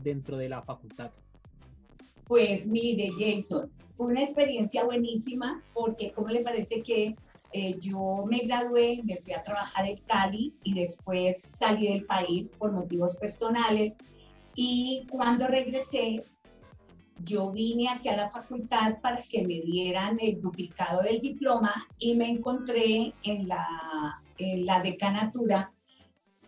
dentro 0.04 0.36
de 0.36 0.50
la 0.50 0.60
facultad. 0.60 1.10
Pues 2.26 2.66
mire, 2.66 3.12
Jason, 3.18 3.70
fue 3.94 4.08
una 4.08 4.22
experiencia 4.22 4.84
buenísima 4.84 5.62
porque, 5.72 6.12
¿cómo 6.12 6.28
le 6.28 6.42
parece 6.42 6.82
que 6.82 7.16
eh, 7.52 7.76
yo 7.80 8.24
me 8.28 8.40
gradué, 8.40 9.00
me 9.04 9.16
fui 9.16 9.32
a 9.32 9.42
trabajar 9.42 9.86
en 9.86 9.96
Cali 10.06 10.54
y 10.64 10.74
después 10.74 11.40
salí 11.40 11.88
del 11.88 12.04
país 12.04 12.54
por 12.58 12.72
motivos 12.72 13.16
personales? 13.16 13.96
Y 14.54 15.06
cuando 15.10 15.46
regresé, 15.46 16.22
yo 17.24 17.50
vine 17.50 17.88
aquí 17.88 18.08
a 18.08 18.16
la 18.16 18.28
facultad 18.28 19.00
para 19.00 19.22
que 19.22 19.42
me 19.42 19.60
dieran 19.60 20.18
el 20.20 20.40
duplicado 20.40 21.02
del 21.02 21.20
diploma 21.20 21.86
y 21.98 22.14
me 22.14 22.28
encontré 22.28 23.12
en 23.22 23.48
la, 23.48 24.22
en 24.36 24.66
la 24.66 24.80
decanatura 24.80 25.72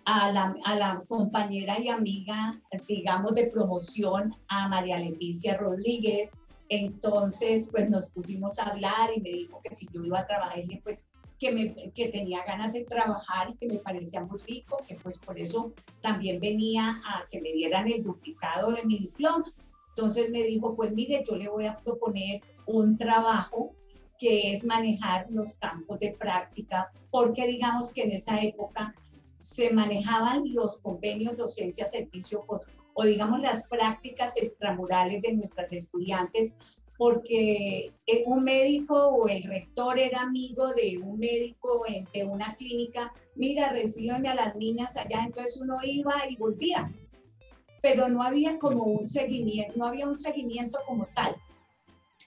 a 0.05 0.33
la, 0.33 0.55
a 0.65 0.75
la, 0.77 1.03
compañera 1.07 1.79
y 1.79 1.89
amiga, 1.89 2.61
digamos, 2.89 3.35
de 3.35 3.47
promoción, 3.47 4.35
a 4.49 4.69
María 4.69 4.99
Leticia 4.99 5.57
Rodríguez. 5.57 6.37
Entonces, 6.71 7.69
pues 7.69 7.91
nos 7.91 8.09
pusimos 8.11 8.61
a 8.61 8.71
hablar 8.71 9.11
y 9.15 9.21
me 9.21 9.31
dijo 9.31 9.59
que 9.61 9.75
si 9.75 9.89
yo 9.93 10.05
iba 10.05 10.21
a 10.21 10.27
trabajar, 10.27 10.61
pues 10.85 11.11
que, 11.37 11.51
me, 11.51 11.91
que 11.93 12.09
tenía 12.11 12.45
ganas 12.45 12.73
de 12.73 12.85
trabajar 12.85 13.51
y 13.51 13.57
que 13.57 13.67
me 13.67 13.81
parecía 13.81 14.23
muy 14.23 14.39
rico, 14.39 14.77
que 14.87 14.95
pues 14.95 15.19
por 15.19 15.37
eso 15.37 15.73
también 16.01 16.39
venía 16.39 17.03
a 17.05 17.27
que 17.29 17.41
me 17.41 17.53
dieran 17.53 17.89
el 17.89 18.05
duplicado 18.05 18.71
de 18.71 18.85
mi 18.85 18.99
diploma. 18.99 19.45
Entonces 19.97 20.31
me 20.31 20.45
dijo, 20.45 20.77
pues 20.77 20.93
mire, 20.93 21.25
yo 21.29 21.35
le 21.35 21.49
voy 21.49 21.67
a 21.67 21.77
proponer 21.77 22.41
un 22.67 22.97
trabajo 22.97 23.75
que 24.17 24.53
es 24.53 24.65
manejar 24.65 25.27
los 25.31 25.55
campos 25.55 25.99
de 25.99 26.13
práctica, 26.13 26.93
porque 27.11 27.49
digamos 27.49 27.93
que 27.93 28.03
en 28.03 28.13
esa 28.13 28.41
época 28.41 28.95
se 29.35 29.71
manejaban 29.73 30.55
los 30.55 30.79
convenios 30.79 31.37
docencia-servicio 31.37 32.45
o 32.95 33.05
digamos 33.05 33.41
las 33.41 33.67
prácticas 33.69 34.37
extramurales 34.37 35.23
de 35.23 35.33
nuestras 35.33 35.73
estudiantes, 35.73 36.57
porque 36.99 37.93
eh, 38.07 38.25
un 38.27 38.45
médico 38.45 39.09
o 39.09 39.29
el 39.29 39.43
rector 39.45 39.99
era 39.99 40.21
amigo 40.21 40.69
de 40.75 40.99
un 40.99 41.19
médico 41.19 41.85
de 42.13 42.25
una 42.25 42.55
clínica, 42.55 43.13
mira, 43.35 43.71
recíbeme 43.71 44.29
a 44.29 44.35
las 44.35 44.55
niñas 44.57 44.97
allá, 44.97 45.25
entonces 45.25 45.59
uno 45.61 45.79
iba 45.83 46.15
y 46.29 46.37
volvía 46.37 46.91
pero 47.81 48.09
no 48.09 48.23
había 48.23 48.59
como 48.59 48.85
un 48.85 49.05
seguimiento, 49.05 49.75
no 49.77 49.87
había 49.87 50.07
un 50.07 50.15
seguimiento 50.15 50.79
como 50.87 51.07
tal. 51.15 51.37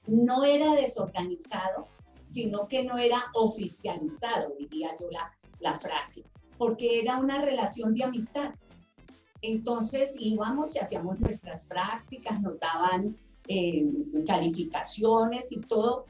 No 0.08 0.44
era 0.44 0.74
desorganizado, 0.74 1.88
sino 2.20 2.68
que 2.68 2.84
no 2.84 2.98
era 2.98 3.26
oficializado, 3.34 4.54
diría 4.58 4.96
yo 5.00 5.10
la, 5.12 5.32
la 5.60 5.76
frase, 5.76 6.24
porque 6.58 7.00
era 7.00 7.18
una 7.18 7.42
relación 7.42 7.94
de 7.94 8.04
amistad. 8.04 8.54
Entonces 9.44 10.16
íbamos 10.18 10.74
y 10.74 10.80
hacíamos 10.80 11.20
nuestras 11.20 11.66
prácticas, 11.66 12.42
notaban 12.42 13.18
eh, 13.50 13.86
calificaciones 14.26 15.52
y 15.52 15.60
todo. 15.60 16.06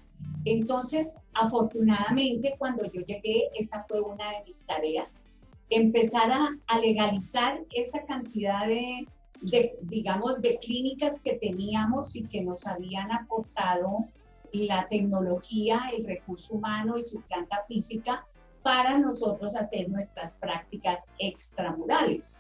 Entonces, 0.46 1.18
afortunadamente, 1.34 2.54
cuando 2.60 2.86
yo 2.86 3.02
llegué, 3.02 3.50
esa 3.56 3.84
fue 3.90 4.02
una 4.02 4.30
de 4.30 4.44
mis 4.46 4.64
tareas, 4.68 5.26
empezar 5.72 6.32
a, 6.32 6.56
a 6.68 6.80
legalizar 6.80 7.60
esa 7.74 8.06
cantidad 8.06 8.68
de, 8.68 9.08
de, 9.42 9.80
digamos, 9.82 10.40
de 10.40 10.60
clínicas 10.60 11.20
que 11.20 11.34
teníamos 11.34 12.16
y 12.16 12.26
que 12.26 12.44
nos 12.44 12.68
habían 12.68 13.12
aportado 13.12 14.06
la 14.52 14.88
tecnología, 14.88 15.90
el 15.98 16.06
recurso 16.06 16.54
humano 16.54 17.00
y 17.00 17.06
su 17.06 17.20
planta 17.22 17.64
física 17.68 18.28
para 18.62 19.00
nosotros 19.00 19.56
hacer 19.56 19.90
nuestras 19.90 20.38
prácticas 20.38 21.04
extramurales. 21.18 22.32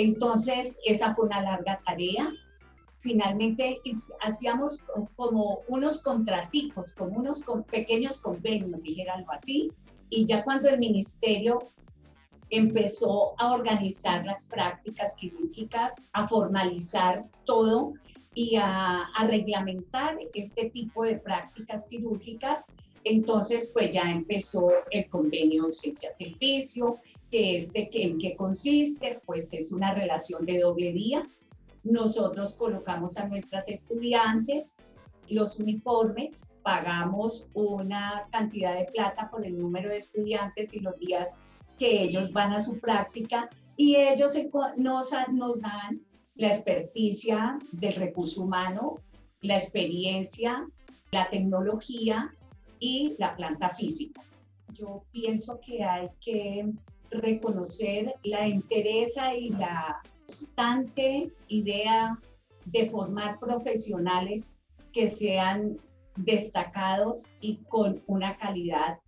Entonces, 0.00 0.80
esa 0.86 1.12
fue 1.12 1.26
una 1.26 1.42
larga 1.42 1.78
tarea. 1.84 2.32
Finalmente 2.98 3.80
hacíamos 4.22 4.78
como 5.14 5.60
unos 5.68 6.00
contraticos, 6.00 6.92
como 6.92 7.18
unos 7.18 7.44
pequeños 7.70 8.18
convenios, 8.18 8.82
dijéranlo 8.82 9.30
así, 9.30 9.70
y 10.08 10.24
ya 10.24 10.42
cuando 10.42 10.70
el 10.70 10.78
ministerio 10.78 11.58
empezó 12.48 13.34
a 13.38 13.52
organizar 13.52 14.24
las 14.24 14.46
prácticas 14.46 15.16
quirúrgicas, 15.16 16.02
a 16.12 16.26
formalizar 16.26 17.26
todo 17.44 17.92
y 18.34 18.56
a, 18.56 19.06
reglamentar 19.28 20.16
este 20.32 20.70
tipo 20.70 21.04
de 21.04 21.16
prácticas 21.16 21.86
quirúrgicas. 21.88 22.64
Entonces, 23.04 23.70
pues 23.72 23.90
ya 23.90 24.10
empezó 24.10 24.68
el 24.90 25.08
convenio 25.08 25.70
ciencia-servicio, 25.70 26.98
que 27.30 27.54
este, 27.54 27.88
que, 27.88 28.02
¿en 28.04 28.18
qué 28.18 28.36
consiste? 28.36 29.20
Pues 29.24 29.52
es 29.52 29.72
una 29.72 29.94
relación 29.94 30.44
de 30.44 30.58
doble 30.58 30.92
vía. 30.92 31.22
Nosotros 31.82 32.54
colocamos 32.54 33.16
a 33.16 33.26
nuestras 33.26 33.68
estudiantes 33.68 34.76
los 35.30 35.58
uniformes, 35.58 36.50
pagamos 36.62 37.46
una 37.54 38.26
cantidad 38.30 38.74
de 38.74 38.86
plata 38.86 39.30
por 39.30 39.46
el 39.46 39.58
número 39.58 39.90
de 39.90 39.96
estudiantes 39.96 40.74
y 40.74 40.80
los 40.80 40.98
días 40.98 41.40
que 41.78 42.02
ellos 42.02 42.32
van 42.32 42.52
a 42.52 42.60
su 42.60 42.78
práctica 42.78 43.48
y 43.76 43.96
ellos 43.96 44.36
nos, 44.76 45.10
nos 45.32 45.60
dan 45.60 46.02
la 46.34 46.48
experticia 46.48 47.58
del 47.72 47.94
recurso 47.94 48.42
humano, 48.42 48.96
la 49.40 49.56
experiencia, 49.56 50.66
la 51.12 51.28
tecnología 51.28 52.34
y 52.80 53.14
la 53.18 53.36
planta 53.36 53.68
física. 53.68 54.22
Yo 54.72 55.04
pienso 55.12 55.60
que 55.60 55.84
hay 55.84 56.08
que 56.20 56.72
reconocer 57.10 58.14
la 58.24 58.48
interesa 58.48 59.34
y 59.34 59.50
la 59.50 60.00
constante 60.26 61.32
idea 61.48 62.18
de 62.64 62.86
formar 62.86 63.38
profesionales 63.38 64.60
que 64.92 65.08
sean 65.08 65.78
destacados 66.16 67.32
y 67.40 67.56
con 67.68 68.02
una 68.06 68.36
calidad 68.36 68.98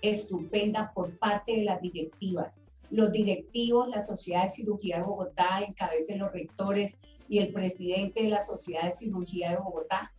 estupenda 0.00 0.92
por 0.92 1.16
parte 1.18 1.56
de 1.56 1.64
las 1.64 1.80
directivas. 1.80 2.60
Los 2.90 3.12
directivos, 3.12 3.88
la 3.88 4.02
Sociedad 4.02 4.44
de 4.44 4.50
Cirugía 4.50 4.98
de 4.98 5.04
Bogotá, 5.04 5.60
encabecen 5.66 6.18
los 6.18 6.32
rectores 6.32 7.00
y 7.28 7.38
el 7.38 7.52
presidente 7.52 8.24
de 8.24 8.28
la 8.28 8.42
Sociedad 8.42 8.84
de 8.84 8.90
Cirugía 8.90 9.50
de 9.50 9.56
Bogotá, 9.56 10.12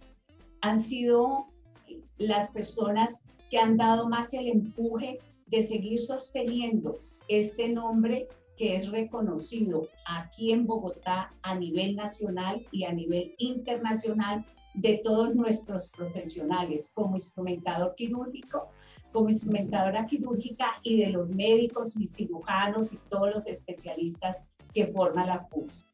han 0.62 0.80
sido 0.80 1.48
las 2.18 2.52
personas 2.52 3.22
que 3.50 3.58
han 3.58 3.78
dado 3.78 4.08
más 4.10 4.34
el 4.34 4.48
empuje 4.48 5.20
de 5.48 5.62
seguir 5.62 6.00
sosteniendo 6.00 7.00
este 7.28 7.70
nombre 7.70 8.28
que 8.58 8.76
es 8.76 8.90
reconocido 8.90 9.88
aquí 10.06 10.52
en 10.52 10.66
Bogotá 10.66 11.34
a 11.42 11.56
nivel 11.56 11.96
nacional 11.96 12.66
y 12.72 12.86
a 12.86 12.94
nivel 12.94 13.34
internacional 13.38 14.46
de 14.74 15.00
todos 15.04 15.36
nuestros 15.36 15.90
profesionales 15.90 16.92
como 16.94 17.16
instrumentador 17.16 17.94
quirúrgico, 17.96 18.70
como 19.12 19.30
instrumentadora 19.30 20.06
quirúrgica 20.06 20.68
y 20.82 20.98
de 20.98 21.10
los 21.10 21.32
médicos 21.32 21.96
y 21.98 22.08
cirujanos 22.08 22.94
y 22.94 22.98
todos 23.10 23.32
los 23.34 23.48
especialistas 23.48 24.46
que 24.74 24.88
forman 24.88 25.28
la 25.28 25.40
FUS. 25.40 25.86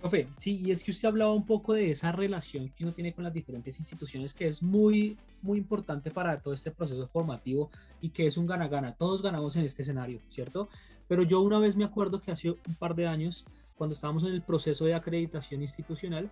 Profe, 0.00 0.28
sí, 0.38 0.60
y 0.64 0.70
es 0.70 0.84
que 0.84 0.92
usted 0.92 1.08
hablaba 1.08 1.32
un 1.32 1.44
poco 1.44 1.74
de 1.74 1.90
esa 1.90 2.12
relación 2.12 2.68
que 2.68 2.84
uno 2.84 2.94
tiene 2.94 3.12
con 3.12 3.24
las 3.24 3.32
diferentes 3.32 3.80
instituciones, 3.80 4.32
que 4.32 4.46
es 4.46 4.62
muy, 4.62 5.18
muy 5.42 5.58
importante 5.58 6.12
para 6.12 6.40
todo 6.40 6.54
este 6.54 6.70
proceso 6.70 7.04
formativo 7.08 7.70
y 8.00 8.10
que 8.10 8.26
es 8.26 8.36
un 8.36 8.46
gana-gana. 8.46 8.94
Todos 8.94 9.22
ganamos 9.22 9.56
en 9.56 9.64
este 9.64 9.82
escenario, 9.82 10.20
¿cierto? 10.28 10.68
Pero 11.08 11.24
yo 11.24 11.40
una 11.40 11.58
vez 11.58 11.74
me 11.74 11.84
acuerdo 11.84 12.20
que 12.20 12.30
hace 12.30 12.50
un 12.50 12.74
par 12.78 12.94
de 12.94 13.08
años, 13.08 13.44
cuando 13.74 13.94
estábamos 13.94 14.22
en 14.22 14.32
el 14.32 14.42
proceso 14.42 14.84
de 14.84 14.94
acreditación 14.94 15.62
institucional, 15.62 16.30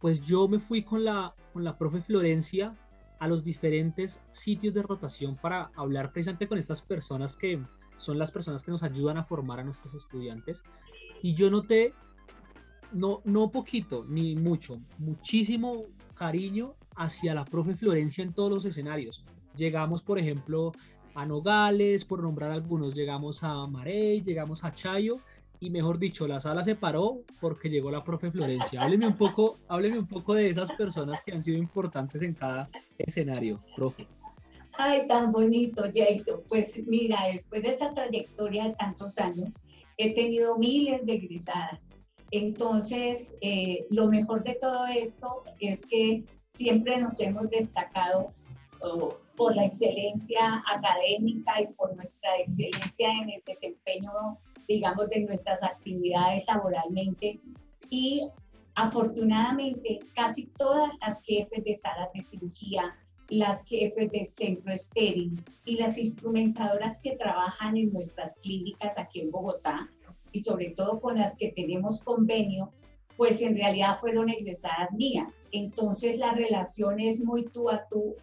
pues 0.00 0.20
yo 0.20 0.48
me 0.48 0.58
fui 0.58 0.82
con 0.82 1.04
la, 1.04 1.34
con 1.52 1.62
la 1.62 1.78
profe 1.78 2.00
Florencia 2.00 2.76
a 3.20 3.28
los 3.28 3.44
diferentes 3.44 4.20
sitios 4.32 4.74
de 4.74 4.82
rotación 4.82 5.36
para 5.36 5.70
hablar 5.76 6.12
precisamente 6.12 6.48
con 6.48 6.58
estas 6.58 6.82
personas 6.82 7.36
que 7.36 7.60
son 7.96 8.18
las 8.18 8.30
personas 8.30 8.62
que 8.62 8.70
nos 8.70 8.82
ayudan 8.82 9.18
a 9.18 9.24
formar 9.24 9.60
a 9.60 9.64
nuestros 9.64 9.94
estudiantes. 9.94 10.62
Y 11.22 11.34
yo 11.34 11.50
noté 11.50 11.94
no, 12.92 13.20
no 13.24 13.50
poquito, 13.50 14.04
ni 14.08 14.36
mucho, 14.36 14.80
muchísimo 14.98 15.84
cariño 16.14 16.74
hacia 16.96 17.34
la 17.34 17.44
profe 17.44 17.74
Florencia 17.74 18.22
en 18.24 18.32
todos 18.32 18.50
los 18.50 18.64
escenarios. 18.64 19.24
Llegamos, 19.56 20.02
por 20.02 20.18
ejemplo, 20.18 20.72
a 21.14 21.26
Nogales, 21.26 22.04
por 22.04 22.22
nombrar 22.22 22.50
algunos, 22.50 22.94
llegamos 22.94 23.42
a 23.42 23.66
Marey, 23.66 24.20
llegamos 24.20 24.64
a 24.64 24.72
Chayo, 24.72 25.18
y 25.60 25.70
mejor 25.70 25.98
dicho, 25.98 26.28
la 26.28 26.38
sala 26.38 26.62
se 26.62 26.76
paró 26.76 27.22
porque 27.40 27.68
llegó 27.68 27.90
la 27.90 28.04
profe 28.04 28.30
Florencia. 28.30 28.82
Hábleme 28.82 29.08
un 29.08 29.16
poco, 29.16 29.58
hábleme 29.66 29.98
un 29.98 30.06
poco 30.06 30.34
de 30.34 30.48
esas 30.50 30.70
personas 30.72 31.20
que 31.20 31.32
han 31.32 31.42
sido 31.42 31.58
importantes 31.58 32.22
en 32.22 32.34
cada 32.34 32.70
escenario, 32.96 33.60
profe. 33.74 34.06
Ay, 34.74 35.06
tan 35.08 35.32
bonito, 35.32 35.82
Jason. 35.92 36.42
Pues 36.48 36.80
mira, 36.86 37.26
después 37.32 37.62
de 37.62 37.70
esta 37.70 37.92
trayectoria 37.92 38.68
de 38.68 38.74
tantos 38.74 39.18
años, 39.18 39.56
he 39.96 40.14
tenido 40.14 40.56
miles 40.56 41.04
de 41.04 41.14
egresadas 41.14 41.97
entonces, 42.30 43.36
eh, 43.40 43.86
lo 43.90 44.06
mejor 44.08 44.44
de 44.44 44.54
todo 44.54 44.86
esto 44.86 45.44
es 45.60 45.86
que 45.86 46.24
siempre 46.50 46.98
nos 46.98 47.20
hemos 47.20 47.48
destacado 47.48 48.32
oh, 48.80 49.16
por 49.36 49.54
la 49.54 49.64
excelencia 49.64 50.62
académica 50.70 51.60
y 51.62 51.68
por 51.68 51.94
nuestra 51.94 52.38
excelencia 52.38 53.10
en 53.12 53.30
el 53.30 53.42
desempeño, 53.46 54.10
digamos, 54.66 55.08
de 55.08 55.20
nuestras 55.20 55.62
actividades 55.62 56.44
laboralmente. 56.46 57.40
Y 57.88 58.28
afortunadamente, 58.74 60.00
casi 60.14 60.46
todas 60.56 60.90
las 61.00 61.24
jefes 61.24 61.64
de 61.64 61.74
salas 61.76 62.12
de 62.12 62.20
cirugía, 62.20 62.94
las 63.28 63.66
jefes 63.66 64.10
de 64.10 64.24
centro 64.24 64.72
estéril 64.72 65.42
y 65.64 65.76
las 65.76 65.98
instrumentadoras 65.98 67.00
que 67.00 67.16
trabajan 67.16 67.76
en 67.76 67.92
nuestras 67.92 68.38
clínicas 68.40 68.98
aquí 68.98 69.20
en 69.20 69.30
Bogotá, 69.30 69.90
y 70.32 70.40
sobre 70.40 70.70
todo 70.70 71.00
con 71.00 71.16
las 71.16 71.36
que 71.36 71.52
tenemos 71.52 72.02
convenio, 72.02 72.72
pues 73.16 73.42
en 73.42 73.54
realidad 73.54 73.98
fueron 73.98 74.28
egresadas 74.28 74.92
mías. 74.92 75.42
Entonces 75.50 76.18
la 76.18 76.32
relación 76.32 77.00
es 77.00 77.24
muy 77.24 77.44
tú 77.46 77.68
a 77.68 77.86
tú, 77.88 78.14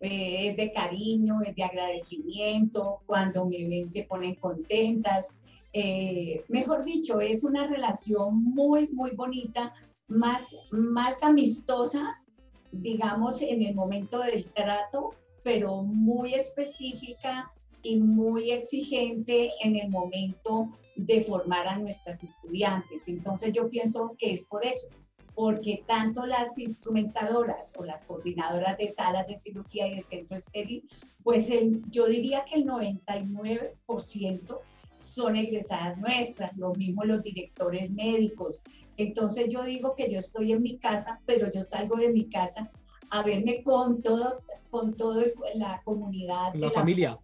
eh, 0.00 0.50
es 0.50 0.56
de 0.56 0.72
cariño, 0.72 1.42
es 1.42 1.54
de 1.56 1.64
agradecimiento, 1.64 3.00
cuando 3.06 3.46
me 3.46 3.66
ven 3.68 3.86
se 3.86 4.04
ponen 4.04 4.36
contentas. 4.36 5.36
Eh, 5.72 6.44
mejor 6.48 6.84
dicho, 6.84 7.20
es 7.20 7.42
una 7.42 7.66
relación 7.66 8.42
muy, 8.42 8.88
muy 8.88 9.10
bonita, 9.10 9.74
más, 10.06 10.54
más 10.70 11.22
amistosa, 11.22 12.22
digamos, 12.70 13.42
en 13.42 13.62
el 13.62 13.74
momento 13.74 14.20
del 14.20 14.44
trato, 14.52 15.10
pero 15.42 15.82
muy 15.82 16.34
específica 16.34 17.52
y 17.86 17.98
muy 18.00 18.50
exigente 18.50 19.52
en 19.62 19.76
el 19.76 19.88
momento 19.88 20.68
de 20.96 21.22
formar 21.22 21.68
a 21.68 21.78
nuestras 21.78 22.22
estudiantes. 22.24 23.06
Entonces 23.06 23.52
yo 23.52 23.70
pienso 23.70 24.16
que 24.18 24.32
es 24.32 24.44
por 24.46 24.64
eso, 24.64 24.88
porque 25.34 25.84
tanto 25.86 26.26
las 26.26 26.58
instrumentadoras 26.58 27.74
o 27.78 27.84
las 27.84 28.02
coordinadoras 28.02 28.76
de 28.76 28.88
salas 28.88 29.28
de 29.28 29.38
cirugía 29.38 29.86
y 29.86 29.94
del 29.94 30.04
centro 30.04 30.36
estéril, 30.36 30.88
pues 31.22 31.48
el, 31.50 31.82
yo 31.90 32.06
diría 32.06 32.44
que 32.44 32.56
el 32.56 32.66
99% 32.66 34.58
son 34.96 35.36
egresadas 35.36 35.96
nuestras, 35.98 36.56
lo 36.56 36.74
mismo 36.74 37.04
los 37.04 37.22
directores 37.22 37.92
médicos. 37.92 38.62
Entonces 38.96 39.48
yo 39.48 39.62
digo 39.62 39.94
que 39.94 40.10
yo 40.10 40.18
estoy 40.18 40.52
en 40.52 40.62
mi 40.62 40.78
casa, 40.78 41.20
pero 41.24 41.48
yo 41.54 41.62
salgo 41.62 41.96
de 41.96 42.08
mi 42.08 42.24
casa 42.24 42.72
a 43.10 43.22
verme 43.22 43.62
con 43.62 44.02
todos, 44.02 44.48
con 44.70 44.96
toda 44.96 45.24
la 45.54 45.82
comunidad. 45.84 46.52
La, 46.54 46.66
la 46.66 46.70
familia 46.70 47.20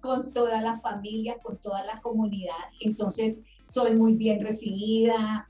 con 0.00 0.32
toda 0.32 0.60
la 0.60 0.76
familia, 0.76 1.38
con 1.42 1.58
toda 1.58 1.84
la 1.84 2.00
comunidad. 2.00 2.54
Entonces, 2.80 3.42
soy 3.64 3.94
muy 3.94 4.14
bien 4.14 4.40
recibida. 4.40 5.46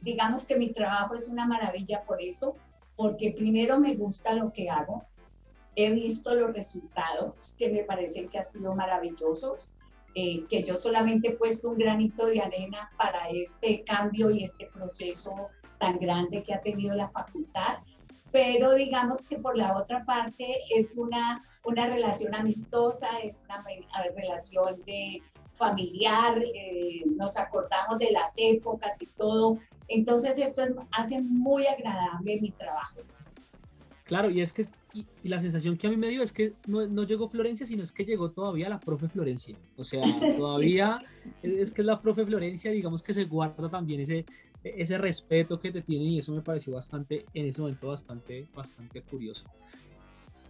digamos 0.00 0.46
que 0.46 0.56
mi 0.56 0.72
trabajo 0.72 1.14
es 1.14 1.28
una 1.28 1.46
maravilla 1.46 2.02
por 2.04 2.20
eso, 2.20 2.54
porque 2.96 3.32
primero 3.32 3.78
me 3.78 3.94
gusta 3.94 4.34
lo 4.34 4.52
que 4.52 4.68
hago. 4.68 5.04
He 5.76 5.90
visto 5.90 6.34
los 6.34 6.52
resultados 6.52 7.54
que 7.58 7.68
me 7.70 7.84
parecen 7.84 8.28
que 8.28 8.38
han 8.38 8.44
sido 8.44 8.74
maravillosos, 8.74 9.70
eh, 10.14 10.44
que 10.48 10.64
yo 10.64 10.74
solamente 10.74 11.28
he 11.28 11.36
puesto 11.36 11.70
un 11.70 11.78
granito 11.78 12.26
de 12.26 12.40
arena 12.40 12.90
para 12.96 13.28
este 13.28 13.84
cambio 13.84 14.30
y 14.30 14.42
este 14.42 14.66
proceso 14.66 15.48
tan 15.78 15.98
grande 15.98 16.42
que 16.42 16.52
ha 16.52 16.60
tenido 16.60 16.94
la 16.96 17.08
facultad. 17.08 17.78
Pero 18.30 18.74
digamos 18.74 19.26
que 19.26 19.38
por 19.38 19.56
la 19.56 19.76
otra 19.76 20.04
parte 20.04 20.46
es 20.74 20.96
una 20.96 21.42
una 21.68 21.86
relación 21.86 22.34
amistosa, 22.34 23.18
es 23.22 23.42
una 23.44 23.62
relación 24.14 24.82
de 24.86 25.22
familiar, 25.52 26.38
eh, 26.42 27.02
nos 27.16 27.36
acordamos 27.36 27.98
de 27.98 28.10
las 28.10 28.32
épocas 28.36 29.00
y 29.02 29.06
todo. 29.06 29.58
Entonces 29.88 30.38
esto 30.38 30.62
hace 30.92 31.20
muy 31.20 31.66
agradable 31.66 32.40
mi 32.40 32.50
trabajo. 32.52 33.00
Claro, 34.04 34.30
y 34.30 34.40
es 34.40 34.52
que 34.52 34.64
y, 34.94 35.06
la 35.22 35.38
sensación 35.38 35.76
que 35.76 35.86
a 35.86 35.90
mí 35.90 35.96
me 35.96 36.08
dio 36.08 36.22
es 36.22 36.32
que 36.32 36.54
no, 36.66 36.86
no, 36.86 37.04
llegó 37.04 37.28
Florencia, 37.28 37.66
sino 37.66 37.82
es 37.82 37.92
que 37.92 38.04
llegó 38.04 38.30
todavía 38.30 38.70
la 38.70 38.80
profe 38.80 39.08
Florencia. 39.08 39.56
O 39.76 39.84
sea, 39.84 40.02
todavía 40.38 40.98
es 41.42 41.70
que 41.70 41.82
es 41.82 41.86
la 41.86 42.00
profe 42.00 42.24
Florencia, 42.24 42.70
digamos 42.70 43.02
que 43.02 43.12
se 43.12 43.24
guarda 43.24 43.68
también 43.68 44.00
ese, 44.00 44.24
ese 44.62 44.98
respeto 44.98 45.60
que 45.60 45.72
te 45.72 45.82
tiene 45.82 46.04
y 46.04 46.18
eso 46.18 46.32
me 46.32 46.42
pareció 46.42 46.74
bastante, 46.74 47.24
en 47.34 47.46
ese 47.46 47.60
momento, 47.60 47.88
bastante, 47.88 48.48
bastante 48.54 49.02
curioso. 49.02 49.44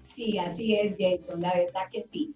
Sí, 0.05 0.39
así 0.39 0.75
es, 0.75 0.97
Jason, 0.99 1.43
la 1.43 1.55
verdad 1.55 1.83
que 1.91 2.03
sí. 2.03 2.35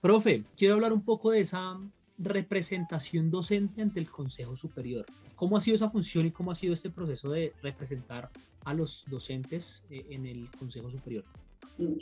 Profe, 0.00 0.44
quiero 0.56 0.74
hablar 0.74 0.92
un 0.92 1.04
poco 1.04 1.30
de 1.30 1.40
esa 1.40 1.78
representación 2.16 3.30
docente 3.30 3.82
ante 3.82 4.00
el 4.00 4.10
Consejo 4.10 4.56
Superior. 4.56 5.04
¿Cómo 5.36 5.56
ha 5.56 5.60
sido 5.60 5.74
esa 5.74 5.90
función 5.90 6.26
y 6.26 6.30
cómo 6.30 6.50
ha 6.50 6.54
sido 6.54 6.72
este 6.72 6.90
proceso 6.90 7.30
de 7.30 7.52
representar 7.62 8.30
a 8.64 8.74
los 8.74 9.04
docentes 9.08 9.84
eh, 9.90 10.06
en 10.10 10.26
el 10.26 10.50
Consejo 10.50 10.90
Superior? 10.90 11.24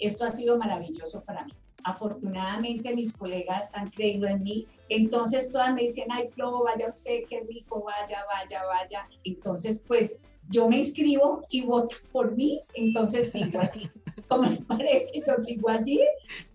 Esto 0.01 0.25
ha 0.25 0.31
sido 0.31 0.59
maravilloso 0.59 1.23
para 1.23 1.45
mí. 1.45 1.53
Afortunadamente 1.85 2.95
mis 2.95 3.17
colegas 3.17 3.75
han 3.75 3.89
creído 3.91 4.27
en 4.27 4.43
mí, 4.43 4.67
entonces 4.89 5.51
todas 5.51 5.75
me 5.75 5.83
dicen, 5.83 6.11
ay 6.11 6.29
Flo, 6.29 6.65
vaya 6.65 6.89
usted, 6.89 7.21
qué 7.29 7.41
rico, 7.41 7.85
vaya, 7.85 8.25
vaya, 8.33 8.65
vaya. 8.65 9.09
Entonces, 9.25 9.83
pues 9.87 10.21
yo 10.49 10.69
me 10.69 10.79
inscribo 10.79 11.43
y 11.51 11.63
voto 11.63 11.97
por 12.11 12.35
mí, 12.35 12.63
entonces 12.75 13.33
sí, 13.33 13.43
como 14.29 14.51
me 14.51 14.57
parece, 14.57 15.23
yo 15.27 15.35
sigo 15.41 15.69
allí. 15.69 16.01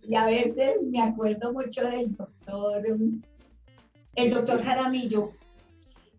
Y 0.08 0.16
a 0.16 0.26
veces 0.26 0.76
me 0.82 1.02
acuerdo 1.02 1.54
mucho 1.54 1.84
del 1.84 2.16
doctor, 2.16 2.84
el 4.16 4.30
doctor 4.30 4.62
Jaramillo. 4.62 5.32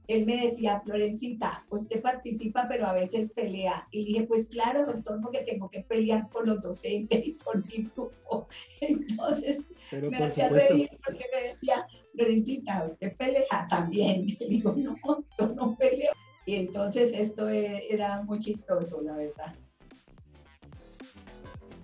Él 0.07 0.27
me 0.27 0.37
decía, 0.37 0.79
Florencita, 0.81 1.65
usted 1.71 2.03
participa, 2.03 2.67
pero 2.69 2.87
a 2.87 2.93
veces 2.93 3.33
pelea. 3.33 3.89
Y 3.91 4.05
dije, 4.05 4.25
pues 4.25 4.49
claro, 4.49 4.85
doctor, 4.85 5.21
porque 5.23 5.41
tengo 5.41 5.71
que 5.71 5.81
pelear 5.81 6.29
por 6.29 6.47
los 6.47 6.61
docentes 6.61 7.27
y 7.27 7.33
por 7.33 7.65
mi 7.67 7.91
grupo. 7.95 8.49
Entonces, 8.81 9.71
me 9.91 10.19
hacía 10.19 10.49
reír 10.49 10.91
porque 11.05 11.25
me 11.35 11.49
decía, 11.49 11.87
Florencita, 12.13 12.85
usted 12.85 13.17
pelea 13.17 13.67
también. 13.69 14.27
Y 14.41 14.49
digo, 14.49 14.75
no, 14.77 14.97
yo 15.39 15.49
no 15.55 15.77
peleo. 15.77 16.13
Y 16.47 16.57
entonces 16.57 17.13
esto 17.15 17.49
e, 17.49 17.93
era 17.93 18.23
muy 18.23 18.39
chistoso, 18.39 19.01
la 19.01 19.17
verdad. 19.17 19.55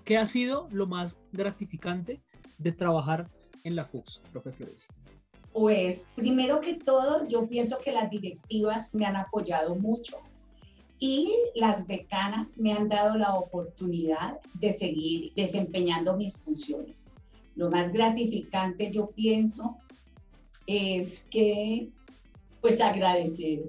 ¿Qué 0.05 0.17
ha 0.17 0.25
sido 0.25 0.67
lo 0.71 0.85
más 0.85 1.19
gratificante 1.31 2.21
de 2.57 2.71
trabajar 2.71 3.29
en 3.63 3.75
la 3.75 3.85
FUX, 3.85 4.21
profe 4.31 4.51
Florencia? 4.51 4.93
Pues 5.53 6.09
primero 6.15 6.61
que 6.61 6.75
todo, 6.75 7.27
yo 7.27 7.47
pienso 7.47 7.77
que 7.79 7.91
las 7.91 8.09
directivas 8.09 8.95
me 8.95 9.05
han 9.05 9.15
apoyado 9.17 9.75
mucho. 9.75 10.17
y 11.03 11.35
las 11.55 11.87
decanas 11.87 12.59
me 12.59 12.73
han 12.73 12.87
dado 12.87 13.17
la 13.17 13.33
oportunidad 13.33 14.39
de 14.53 14.69
seguir 14.69 15.33
desempeñando 15.35 16.15
mis 16.15 16.37
funciones. 16.37 17.07
Lo 17.55 17.71
más 17.71 17.91
gratificante, 17.91 18.91
yo 18.91 19.09
pienso, 19.09 19.77
es 20.67 21.23
que, 21.31 21.89
pues 22.61 22.79
agradecer 22.79 23.63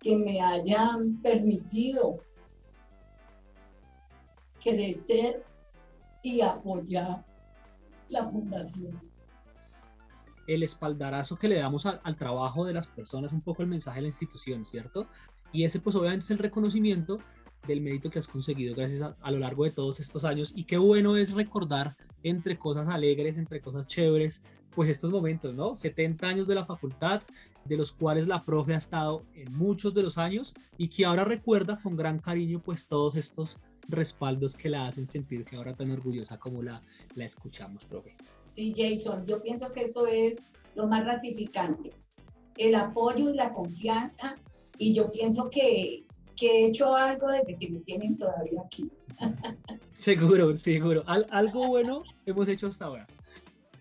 que 0.00 0.16
me 0.16 0.38
hayan 0.42 1.16
permitido 1.22 2.18
crecer 4.62 5.42
y 6.22 6.42
apoyar 6.42 7.24
la 8.10 8.26
fundación. 8.26 9.00
El 10.46 10.62
espaldarazo 10.62 11.38
que 11.38 11.48
le 11.48 11.56
damos 11.56 11.86
al, 11.86 12.16
trabajo 12.16 12.64
de 12.64 12.72
las 12.72 12.86
personas, 12.86 13.32
un 13.32 13.40
poco 13.40 13.62
el 13.62 13.68
mensaje 13.68 13.98
de 13.98 14.02
la 14.02 14.08
institución, 14.08 14.64
¿cierto? 14.64 15.08
Y 15.52 15.64
ese 15.64 15.80
pues 15.80 15.96
obviamente 15.96 16.24
es 16.24 16.30
el 16.30 16.38
reconocimiento 16.38 17.18
del 17.66 17.80
mérito 17.80 18.10
que 18.10 18.18
has 18.18 18.28
conseguido 18.28 18.74
gracias 18.74 19.02
a, 19.02 19.16
a, 19.20 19.30
lo 19.30 19.38
largo 19.38 19.64
de 19.64 19.70
todos 19.70 19.98
estos 19.98 20.24
años 20.24 20.52
y 20.54 20.64
qué 20.64 20.76
bueno 20.76 21.16
es 21.16 21.32
recordar 21.32 21.96
entre 22.22 22.58
cosas 22.58 22.88
alegres, 22.88 23.38
entre 23.38 23.60
cosas 23.60 23.86
chéveres, 23.86 24.42
pues 24.76 24.90
estos 24.90 25.10
momentos, 25.10 25.54
¿no? 25.54 25.74
70 25.74 26.28
años 26.28 26.46
de 26.46 26.54
la 26.54 26.64
facultad, 26.64 27.22
de 27.64 27.76
los 27.76 27.92
cuales 27.92 28.28
la 28.28 28.44
profe 28.44 28.74
ha 28.74 28.76
estado 28.76 29.24
en 29.34 29.52
muchos 29.56 29.94
de 29.94 30.02
los 30.02 30.18
años 30.18 30.54
y 30.76 30.88
que 30.88 31.06
ahora 31.06 31.24
recuerda 31.24 31.80
con 31.82 31.96
gran 31.96 32.18
cariño 32.18 32.60
pues 32.62 32.86
todos 32.86 33.16
estos 33.16 33.58
respaldos 33.88 34.54
que 34.54 34.68
la 34.68 34.86
hacen 34.86 35.06
sentirse 35.06 35.56
ahora 35.56 35.74
tan 35.74 35.90
orgullosa 35.90 36.38
como 36.38 36.62
la, 36.62 36.82
la 37.14 37.24
escuchamos, 37.24 37.84
profe. 37.86 38.16
Sí, 38.56 38.72
Jason, 38.74 39.26
yo 39.26 39.42
pienso 39.42 39.70
que 39.70 39.82
eso 39.82 40.06
es 40.06 40.38
lo 40.74 40.86
más 40.86 41.04
ratificante, 41.04 41.90
el 42.56 42.74
apoyo 42.74 43.28
y 43.28 43.34
la 43.34 43.52
confianza 43.52 44.36
y 44.78 44.94
yo 44.94 45.12
pienso 45.12 45.50
que, 45.50 46.06
que 46.34 46.46
he 46.46 46.66
hecho 46.68 46.96
algo 46.96 47.28
desde 47.28 47.58
que 47.58 47.68
me 47.68 47.80
tienen 47.80 48.16
todavía 48.16 48.62
aquí. 48.64 48.90
seguro, 49.92 50.56
seguro. 50.56 51.04
algo 51.06 51.66
bueno 51.66 52.02
hemos 52.24 52.48
hecho 52.48 52.68
hasta 52.68 52.86
ahora. 52.86 53.06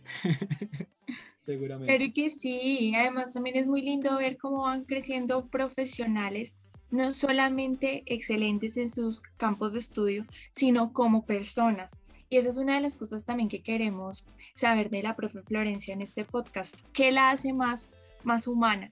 Seguramente. 1.38 1.94
Pero 1.94 2.14
que 2.14 2.30
sí, 2.30 2.94
además 2.96 3.32
también 3.32 3.56
es 3.56 3.70
muy 3.70 3.82
lindo 3.82 4.18
ver 4.18 4.36
cómo 4.36 4.64
van 4.64 4.84
creciendo 4.84 5.48
profesionales, 5.48 6.58
no 6.90 7.14
solamente 7.14 8.04
excelentes 8.08 8.76
en 8.76 8.90
sus 8.90 9.22
campos 9.38 9.72
de 9.72 9.80
estudio, 9.80 10.26
sino 10.52 10.92
como 10.92 11.26
personas. 11.26 11.92
Y 12.36 12.38
esa 12.38 12.50
es 12.50 12.58
una 12.58 12.76
de 12.76 12.82
las 12.82 12.98
cosas 12.98 13.24
también 13.24 13.48
que 13.48 13.64
queremos 13.64 14.26
saber 14.56 14.90
de 14.90 15.02
la 15.02 15.16
profe 15.16 15.42
Florencia 15.42 15.94
en 15.94 16.02
este 16.02 16.26
podcast. 16.26 16.76
¿Qué 16.92 17.14
la 17.14 17.30
hace 17.30 17.54
más, 17.54 17.90
más 18.26 18.46
humana? 18.46 18.92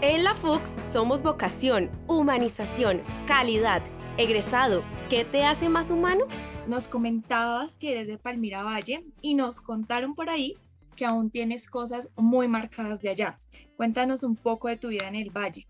En 0.00 0.22
la 0.22 0.32
FUX 0.32 0.76
somos 0.86 1.24
vocación, 1.24 1.90
humanización, 2.06 3.02
calidad, 3.26 3.82
egresado. 4.16 4.84
¿Qué 5.10 5.24
te 5.24 5.44
hace 5.44 5.68
más 5.68 5.90
humano? 5.90 6.26
Nos 6.68 6.86
comentabas 6.86 7.78
que 7.78 7.90
eres 7.90 8.06
de 8.06 8.16
Palmira 8.16 8.62
Valle 8.62 9.04
y 9.20 9.34
nos 9.34 9.58
contaron 9.58 10.14
por 10.14 10.30
ahí 10.30 10.54
que 10.94 11.04
aún 11.04 11.30
tienes 11.30 11.68
cosas 11.68 12.10
muy 12.14 12.46
marcadas 12.46 13.00
de 13.00 13.08
allá. 13.08 13.40
Cuéntanos 13.76 14.22
un 14.22 14.36
poco 14.36 14.68
de 14.68 14.76
tu 14.76 14.86
vida 14.86 15.08
en 15.08 15.16
el 15.16 15.36
valle. 15.36 15.66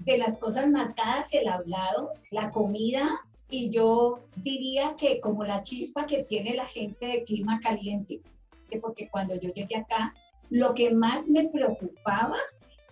De 0.00 0.18
las 0.18 0.38
cosas 0.38 0.68
marcadas, 0.68 1.32
el 1.32 1.48
hablado, 1.48 2.12
la 2.30 2.50
comida 2.50 3.22
y 3.50 3.68
yo 3.68 4.20
diría 4.36 4.94
que 4.96 5.20
como 5.20 5.44
la 5.44 5.62
chispa 5.62 6.06
que 6.06 6.22
tiene 6.22 6.54
la 6.54 6.66
gente 6.66 7.06
de 7.06 7.24
clima 7.24 7.58
caliente, 7.60 8.20
porque 8.80 9.08
cuando 9.10 9.34
yo 9.34 9.52
llegué 9.52 9.76
acá, 9.76 10.14
lo 10.48 10.74
que 10.74 10.92
más 10.92 11.28
me 11.28 11.48
preocupaba 11.48 12.36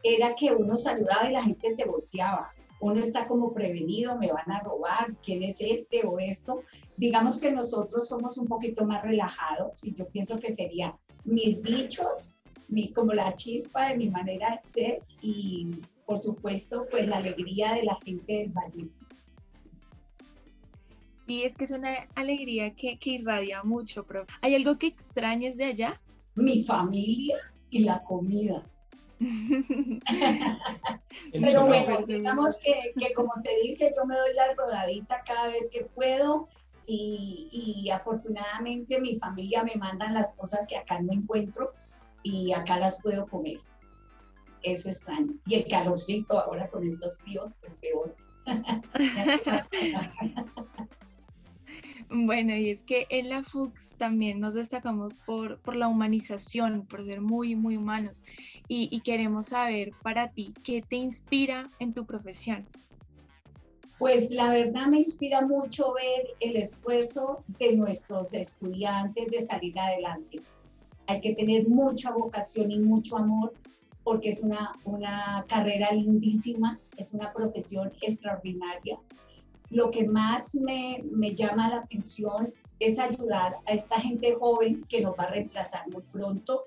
era 0.03 0.35
que 0.35 0.53
uno 0.53 0.77
saludaba 0.77 1.29
y 1.29 1.33
la 1.33 1.45
gente 1.45 1.71
se 1.71 1.87
volteaba. 1.87 2.53
Uno 2.81 3.01
está 3.01 3.27
como 3.27 3.53
prevenido, 3.53 4.17
me 4.17 4.33
van 4.33 4.51
a 4.51 4.61
robar, 4.61 5.17
quién 5.25 5.43
es 5.43 5.61
este 5.61 6.07
o 6.07 6.19
esto. 6.19 6.63
Digamos 6.97 7.41
que 7.41 7.51
nosotros 7.51 8.07
somos 8.07 8.39
un 8.39 8.47
poquito 8.47 8.85
más 8.85 9.03
relajados 9.03 9.85
y 9.85 9.95
yo 9.95 10.07
pienso 10.09 10.39
que 10.39 10.55
sería 10.55 10.97
mis 11.25 11.61
dichos, 11.63 12.39
mi, 12.69 12.93
como 12.93 13.13
la 13.13 13.35
chispa 13.35 13.89
de 13.89 13.97
mi 13.97 14.09
manera 14.09 14.51
de 14.51 14.63
ser 14.63 15.03
y 15.21 15.81
por 16.07 16.19
supuesto 16.19 16.87
pues 16.91 17.07
la 17.09 17.17
alegría 17.17 17.73
de 17.75 17.83
la 17.83 17.97
gente 18.05 18.33
del 18.33 18.51
Valle. 18.51 18.89
Sí, 21.29 21.45
es 21.45 21.55
que 21.57 21.65
es 21.65 21.71
una 21.73 22.09
alegría 22.15 22.75
que, 22.75 22.99
que 22.99 23.11
irradia 23.11 23.63
mucho, 23.63 24.07
pero 24.07 24.25
¿hay 24.41 24.55
algo 24.55 24.79
que 24.79 24.87
extrañes 24.87 25.59
de 25.59 25.67
allá? 25.67 26.01
Mi 26.35 26.63
familia 26.63 27.37
y 27.69 27.81
la 27.81 28.03
comida. 28.03 28.63
Pero 31.33 31.67
bueno, 31.67 31.99
digamos 32.07 32.59
que, 32.59 32.93
que, 32.99 33.13
como 33.13 33.33
se 33.37 33.51
dice, 33.63 33.91
yo 33.95 34.07
me 34.07 34.17
doy 34.17 34.33
la 34.33 34.55
rodadita 34.55 35.23
cada 35.27 35.49
vez 35.49 35.69
que 35.71 35.85
puedo 35.85 36.49
y, 36.87 37.51
y, 37.53 37.91
afortunadamente 37.91 38.99
mi 38.99 39.17
familia 39.17 39.63
me 39.65 39.77
mandan 39.77 40.15
las 40.15 40.35
cosas 40.35 40.67
que 40.67 40.79
acá 40.79 40.99
no 41.03 41.13
encuentro 41.13 41.75
y 42.23 42.53
acá 42.53 42.79
las 42.79 43.03
puedo 43.03 43.27
comer. 43.27 43.59
Eso 44.63 44.89
extraño. 44.89 45.35
Y 45.45 45.57
el 45.57 45.69
calorcito 45.69 46.39
ahora 46.39 46.71
con 46.71 46.85
estos 46.85 47.19
fríos, 47.19 47.53
pues 47.61 47.77
peor. 47.77 48.17
Bueno, 52.11 52.57
y 52.57 52.71
es 52.71 52.83
que 52.83 53.07
en 53.11 53.29
la 53.29 53.43
FUX 53.43 53.97
también 53.97 54.41
nos 54.41 54.55
destacamos 54.55 55.19
por, 55.19 55.59
por 55.61 55.77
la 55.77 55.89
humanización, 55.89 56.87
por 56.87 57.05
ser 57.05 57.21
muy, 57.21 57.55
muy 57.55 57.77
humanos. 57.77 58.23
Y, 58.67 58.89
y, 58.91 59.01
queremos 59.01 59.49
saber 59.49 59.93
para 60.03 60.29
ti, 60.29 60.55
¿qué 60.65 60.81
te 60.81 60.97
inspira 60.97 61.71
en 61.79 61.93
tu 61.93 62.07
profesión? 62.07 62.67
Pues 63.99 64.31
la 64.31 64.51
verdad 64.51 64.87
me 64.87 64.99
inspira 64.99 65.43
mucho 65.43 65.93
ver 65.93 66.29
el 66.41 66.57
esfuerzo 66.57 67.45
de 67.59 67.77
nuestros 67.77 68.33
estudiantes 68.33 69.27
de 69.27 69.43
salir 69.43 69.79
adelante. 69.79 70.41
Hay 71.09 71.21
que 71.21 71.35
tener 71.35 71.69
mucha 71.69 72.13
vocación 72.13 72.71
y 72.71 72.79
mucho 72.79 73.19
amor 73.19 73.53
porque 74.03 74.31
es 74.31 74.41
una, 74.41 74.73
una 74.85 75.45
carrera 75.47 75.93
lindísima, 75.93 76.81
es 76.97 77.13
una 77.13 77.31
profesión 77.33 77.93
extraordinaria 78.01 78.99
lo 79.71 79.91
que 79.91 80.07
más 80.07 80.55
me, 80.55 81.03
me 81.11 81.35
llama 81.35 81.69
la 81.69 81.79
atención 81.79 82.53
es 82.79 82.99
ayudar 82.99 83.57
a 83.67 83.73
esta 83.73 84.01
gente 84.01 84.35
joven 84.35 84.85
que 84.89 85.01
nos 85.01 85.15
va 85.19 85.25
a 85.25 85.31
reemplazar 85.31 85.89
muy 85.91 86.03
pronto 86.13 86.65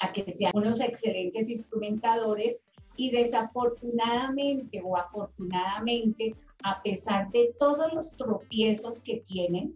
a 0.00 0.12
que 0.12 0.30
sean 0.30 0.52
unos 0.54 0.80
excelentes 0.80 1.48
instrumentadores 1.50 2.66
y 2.96 3.10
desafortunadamente 3.10 4.82
o 4.84 4.96
afortunadamente, 4.96 6.34
a 6.62 6.82
pesar 6.82 7.30
de 7.30 7.54
todos 7.58 7.92
los 7.92 8.14
tropiezos 8.16 9.02
que 9.02 9.22
tienen, 9.26 9.74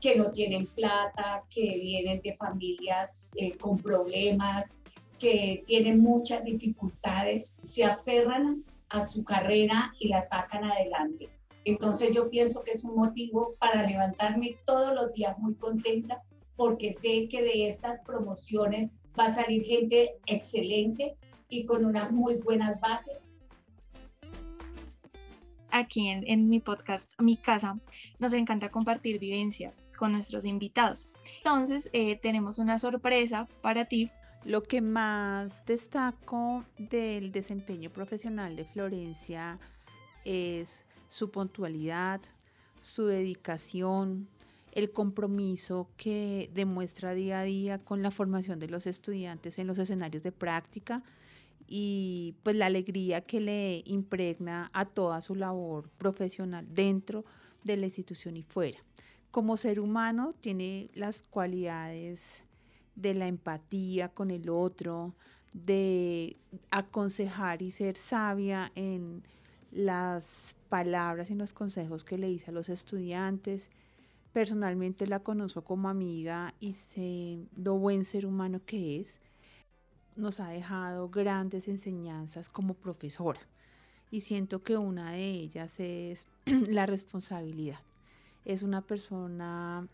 que 0.00 0.16
no 0.16 0.30
tienen 0.30 0.66
plata, 0.66 1.44
que 1.50 1.78
vienen 1.78 2.20
de 2.22 2.34
familias 2.34 3.30
eh, 3.36 3.56
con 3.56 3.78
problemas, 3.78 4.80
que 5.18 5.62
tienen 5.66 6.00
muchas 6.00 6.44
dificultades, 6.44 7.56
se 7.62 7.84
aferran 7.84 8.64
a 8.90 9.06
su 9.06 9.24
carrera 9.24 9.92
y 9.98 10.08
la 10.08 10.20
sacan 10.20 10.64
adelante. 10.64 11.28
Entonces 11.64 12.14
yo 12.14 12.28
pienso 12.28 12.62
que 12.62 12.72
es 12.72 12.84
un 12.84 12.96
motivo 12.96 13.56
para 13.58 13.86
levantarme 13.86 14.58
todos 14.66 14.94
los 14.94 15.12
días 15.12 15.38
muy 15.38 15.54
contenta 15.54 16.22
porque 16.56 16.92
sé 16.92 17.28
que 17.28 17.42
de 17.42 17.66
estas 17.66 18.00
promociones 18.00 18.90
va 19.18 19.26
a 19.26 19.34
salir 19.34 19.64
gente 19.64 20.16
excelente 20.26 21.16
y 21.48 21.64
con 21.64 21.84
unas 21.84 22.10
muy 22.10 22.36
buenas 22.36 22.80
bases. 22.80 23.30
Aquí 25.70 26.08
en, 26.08 26.48
mi 26.48 26.60
podcast, 26.60 27.20
mi 27.20 27.36
casa, 27.36 27.80
nos 28.20 28.32
encanta 28.32 28.68
compartir 28.68 29.18
vivencias 29.18 29.84
con 29.98 30.12
nuestros 30.12 30.44
invitados. 30.44 31.10
Entonces, 31.38 31.90
eh, 31.92 32.16
tenemos 32.16 32.58
una 32.58 32.78
sorpresa 32.78 33.48
para 33.60 33.86
ti. 33.86 34.08
Lo 34.44 34.62
que 34.62 34.80
más 34.80 35.64
destaco 35.64 36.64
del 36.78 37.32
desempeño 37.32 37.90
profesional 37.90 38.54
de 38.54 38.66
Florencia 38.66 39.58
es 40.24 40.84
su 41.14 41.30
puntualidad, 41.30 42.20
su 42.80 43.06
dedicación, 43.06 44.26
el 44.72 44.90
compromiso 44.90 45.88
que 45.96 46.50
demuestra 46.52 47.14
día 47.14 47.38
a 47.38 47.44
día 47.44 47.78
con 47.78 48.02
la 48.02 48.10
formación 48.10 48.58
de 48.58 48.68
los 48.68 48.88
estudiantes 48.88 49.60
en 49.60 49.68
los 49.68 49.78
escenarios 49.78 50.24
de 50.24 50.32
práctica 50.32 51.04
y 51.68 52.34
pues 52.42 52.56
la 52.56 52.66
alegría 52.66 53.20
que 53.20 53.40
le 53.40 53.84
impregna 53.86 54.72
a 54.72 54.86
toda 54.86 55.20
su 55.20 55.36
labor 55.36 55.88
profesional 55.98 56.66
dentro 56.68 57.24
de 57.62 57.76
la 57.76 57.86
institución 57.86 58.36
y 58.36 58.42
fuera. 58.42 58.80
Como 59.30 59.56
ser 59.56 59.78
humano 59.78 60.34
tiene 60.40 60.90
las 60.94 61.22
cualidades 61.22 62.42
de 62.96 63.14
la 63.14 63.28
empatía 63.28 64.08
con 64.08 64.32
el 64.32 64.48
otro, 64.48 65.14
de 65.52 66.36
aconsejar 66.72 67.62
y 67.62 67.70
ser 67.70 67.94
sabia 67.94 68.72
en 68.74 69.22
las 69.70 70.56
palabras 70.74 71.30
y 71.30 71.36
los 71.36 71.52
consejos 71.52 72.02
que 72.02 72.18
le 72.18 72.28
hice 72.28 72.50
a 72.50 72.52
los 72.52 72.68
estudiantes. 72.68 73.70
Personalmente 74.32 75.06
la 75.06 75.20
conozco 75.20 75.62
como 75.62 75.88
amiga 75.88 76.52
y 76.58 76.72
sé 76.72 77.46
lo 77.54 77.78
buen 77.78 78.04
ser 78.04 78.26
humano 78.26 78.60
que 78.66 78.98
es. 78.98 79.20
Nos 80.16 80.40
ha 80.40 80.48
dejado 80.48 81.10
grandes 81.10 81.68
enseñanzas 81.68 82.48
como 82.48 82.74
profesora 82.74 83.38
y 84.10 84.22
siento 84.22 84.64
que 84.64 84.76
una 84.76 85.12
de 85.12 85.24
ellas 85.24 85.78
es 85.78 86.26
la 86.68 86.86
responsabilidad. 86.86 87.78
Es 88.44 88.62
una 88.62 88.80
persona 88.80 89.86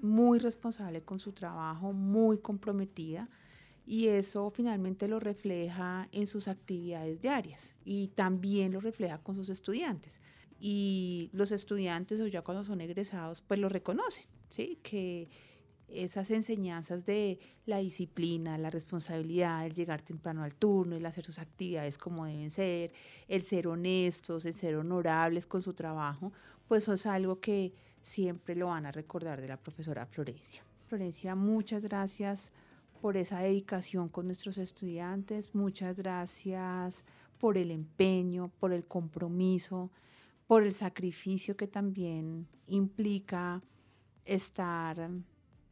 muy 0.00 0.38
responsable 0.38 1.02
con 1.02 1.18
su 1.18 1.32
trabajo, 1.32 1.92
muy 1.92 2.38
comprometida 2.38 3.28
y 3.88 4.08
eso 4.08 4.50
finalmente 4.50 5.08
lo 5.08 5.18
refleja 5.18 6.10
en 6.12 6.26
sus 6.26 6.46
actividades 6.46 7.22
diarias 7.22 7.74
y 7.86 8.08
también 8.08 8.70
lo 8.72 8.80
refleja 8.80 9.16
con 9.16 9.34
sus 9.34 9.48
estudiantes. 9.48 10.20
Y 10.60 11.30
los 11.32 11.52
estudiantes 11.52 12.20
o 12.20 12.26
ya 12.26 12.42
cuando 12.42 12.64
son 12.64 12.82
egresados 12.82 13.40
pues 13.40 13.58
lo 13.58 13.70
reconocen, 13.70 14.26
¿sí? 14.50 14.78
Que 14.82 15.30
esas 15.88 16.30
enseñanzas 16.30 17.06
de 17.06 17.38
la 17.64 17.78
disciplina, 17.78 18.58
la 18.58 18.68
responsabilidad, 18.68 19.64
el 19.64 19.72
llegar 19.72 20.02
temprano 20.02 20.44
al 20.44 20.54
turno, 20.54 20.94
el 20.94 21.06
hacer 21.06 21.24
sus 21.24 21.38
actividades 21.38 21.96
como 21.96 22.26
deben 22.26 22.50
ser, 22.50 22.92
el 23.26 23.40
ser 23.40 23.68
honestos, 23.68 24.44
el 24.44 24.52
ser 24.52 24.76
honorables 24.76 25.46
con 25.46 25.62
su 25.62 25.72
trabajo, 25.72 26.30
pues 26.66 26.82
eso 26.82 26.92
es 26.92 27.06
algo 27.06 27.40
que 27.40 27.72
siempre 28.02 28.54
lo 28.54 28.66
van 28.66 28.84
a 28.84 28.92
recordar 28.92 29.40
de 29.40 29.48
la 29.48 29.56
profesora 29.56 30.04
Florencia. 30.04 30.62
Florencia, 30.88 31.34
muchas 31.34 31.84
gracias 31.84 32.52
por 33.00 33.16
esa 33.16 33.40
dedicación 33.40 34.08
con 34.08 34.26
nuestros 34.26 34.58
estudiantes, 34.58 35.54
muchas 35.54 35.98
gracias 35.98 37.04
por 37.38 37.56
el 37.56 37.70
empeño, 37.70 38.50
por 38.58 38.72
el 38.72 38.84
compromiso, 38.84 39.90
por 40.46 40.62
el 40.62 40.72
sacrificio 40.72 41.56
que 41.56 41.66
también 41.66 42.48
implica 42.66 43.62
estar 44.24 45.10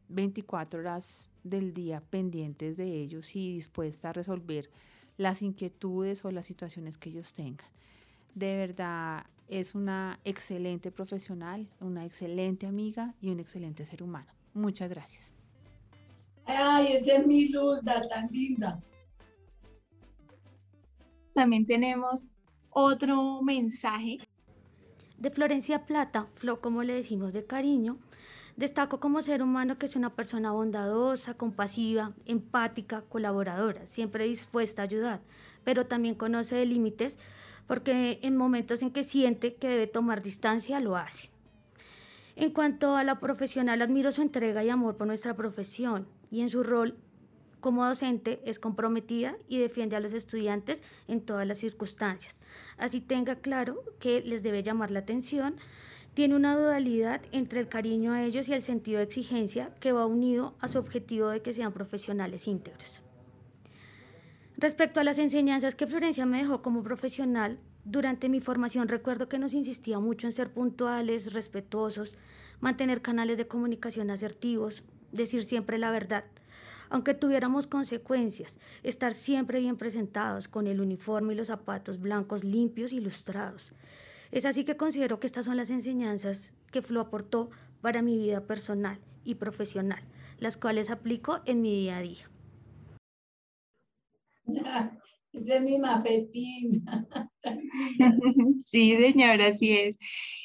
24 0.09 0.79
horas 0.79 1.29
del 1.43 1.73
día 1.73 2.01
pendientes 2.01 2.77
de 2.77 3.01
ellos 3.01 3.35
y 3.35 3.53
dispuesta 3.53 4.09
a 4.09 4.13
resolver 4.13 4.69
las 5.17 5.41
inquietudes 5.41 6.23
o 6.25 6.31
las 6.31 6.45
situaciones 6.45 6.97
que 6.97 7.09
ellos 7.09 7.33
tengan. 7.33 7.67
De 8.35 8.55
verdad, 8.55 9.25
es 9.47 9.75
una 9.75 10.19
excelente 10.23 10.91
profesional, 10.91 11.67
una 11.79 12.05
excelente 12.05 12.67
amiga 12.67 13.15
y 13.21 13.29
un 13.29 13.39
excelente 13.39 13.85
ser 13.85 14.03
humano. 14.03 14.31
Muchas 14.53 14.89
gracias. 14.89 15.36
Ay, 16.47 16.93
esa 16.93 17.15
es 17.15 17.27
mi 17.27 17.49
luz, 17.49 17.79
tan 17.83 18.27
linda. 18.31 18.81
También 21.33 21.65
tenemos 21.65 22.25
otro 22.69 23.41
mensaje. 23.41 24.17
De 25.17 25.29
Florencia 25.29 25.85
Plata, 25.85 26.27
Flo 26.35 26.61
como 26.61 26.83
le 26.83 26.93
decimos 26.93 27.33
de 27.33 27.45
cariño, 27.45 27.97
destaco 28.55 28.99
como 28.99 29.21
ser 29.21 29.43
humano 29.43 29.77
que 29.77 29.87
es 29.87 29.95
una 29.95 30.15
persona 30.15 30.51
bondadosa, 30.51 31.33
compasiva, 31.33 32.13
empática, 32.25 33.01
colaboradora, 33.01 33.85
siempre 33.85 34.25
dispuesta 34.25 34.83
a 34.83 34.85
ayudar, 34.85 35.21
pero 35.63 35.85
también 35.85 36.15
conoce 36.15 36.55
de 36.55 36.65
límites 36.65 37.17
porque 37.67 38.19
en 38.21 38.37
momentos 38.37 38.81
en 38.81 38.91
que 38.91 39.03
siente 39.03 39.55
que 39.55 39.67
debe 39.67 39.87
tomar 39.87 40.21
distancia, 40.21 40.79
lo 40.79 40.95
hace. 40.95 41.29
En 42.35 42.51
cuanto 42.51 42.95
a 42.95 43.03
la 43.03 43.19
profesional, 43.19 43.81
admiro 43.81 44.11
su 44.11 44.21
entrega 44.21 44.63
y 44.63 44.69
amor 44.69 44.95
por 44.95 45.07
nuestra 45.07 45.35
profesión 45.35 46.07
y 46.31 46.41
en 46.41 46.49
su 46.49 46.63
rol 46.63 46.95
como 47.59 47.85
docente 47.85 48.41
es 48.45 48.59
comprometida 48.59 49.35
y 49.47 49.57
defiende 49.57 49.95
a 49.95 49.99
los 49.99 50.13
estudiantes 50.13 50.83
en 51.07 51.21
todas 51.21 51.47
las 51.47 51.57
circunstancias. 51.57 52.39
Así 52.77 53.01
tenga 53.01 53.35
claro 53.35 53.83
que 53.99 54.21
les 54.21 54.43
debe 54.43 54.63
llamar 54.63 54.91
la 54.91 54.99
atención, 54.99 55.55
tiene 56.13 56.35
una 56.35 56.57
dualidad 56.57 57.21
entre 57.31 57.59
el 57.59 57.67
cariño 57.67 58.13
a 58.13 58.23
ellos 58.23 58.47
y 58.49 58.53
el 58.53 58.61
sentido 58.61 58.97
de 58.97 59.03
exigencia 59.03 59.71
que 59.79 59.91
va 59.91 60.05
unido 60.05 60.55
a 60.59 60.67
su 60.67 60.79
objetivo 60.79 61.29
de 61.29 61.41
que 61.41 61.53
sean 61.53 61.73
profesionales 61.73 62.47
íntegros. 62.47 63.01
Respecto 64.57 64.99
a 64.99 65.03
las 65.03 65.19
enseñanzas 65.19 65.75
que 65.75 65.85
Florencia 65.85 66.25
me 66.25 66.39
dejó 66.39 66.63
como 66.63 66.81
profesional, 66.81 67.59
durante 67.85 68.29
mi 68.29 68.39
formación 68.39 68.87
recuerdo 68.87 69.29
que 69.29 69.37
nos 69.37 69.53
insistía 69.53 69.99
mucho 69.99 70.25
en 70.25 70.33
ser 70.33 70.51
puntuales, 70.51 71.31
respetuosos, 71.31 72.17
mantener 72.59 73.03
canales 73.03 73.37
de 73.37 73.47
comunicación 73.47 74.09
asertivos, 74.09 74.83
decir 75.11 75.43
siempre 75.43 75.77
la 75.77 75.91
verdad, 75.91 76.25
aunque 76.89 77.13
tuviéramos 77.13 77.67
consecuencias, 77.67 78.57
estar 78.83 79.13
siempre 79.13 79.59
bien 79.59 79.77
presentados 79.77 80.47
con 80.47 80.67
el 80.67 80.79
uniforme 80.81 81.33
y 81.33 81.37
los 81.37 81.47
zapatos 81.47 81.99
blancos 81.99 82.43
limpios 82.43 82.93
y 82.93 82.99
lustrados. 82.99 83.73
Es 84.31 84.45
así 84.45 84.63
que 84.63 84.77
considero 84.77 85.19
que 85.19 85.27
estas 85.27 85.45
son 85.45 85.57
las 85.57 85.69
enseñanzas 85.69 86.51
que 86.71 86.81
Flo 86.81 87.01
aportó 87.01 87.49
para 87.81 88.01
mi 88.01 88.17
vida 88.17 88.41
personal 88.41 88.99
y 89.23 89.35
profesional, 89.35 90.03
las 90.39 90.57
cuales 90.57 90.89
aplico 90.89 91.39
en 91.45 91.61
mi 91.61 91.73
día 91.73 91.97
a 91.97 92.01
día. 92.01 92.29
Ese 95.33 95.57
es 95.57 95.61
mi 95.61 95.77
mafetín. 95.77 96.85
Sí, 98.59 98.95
señora, 98.97 99.47
así 99.47 99.71
es. 99.71 99.97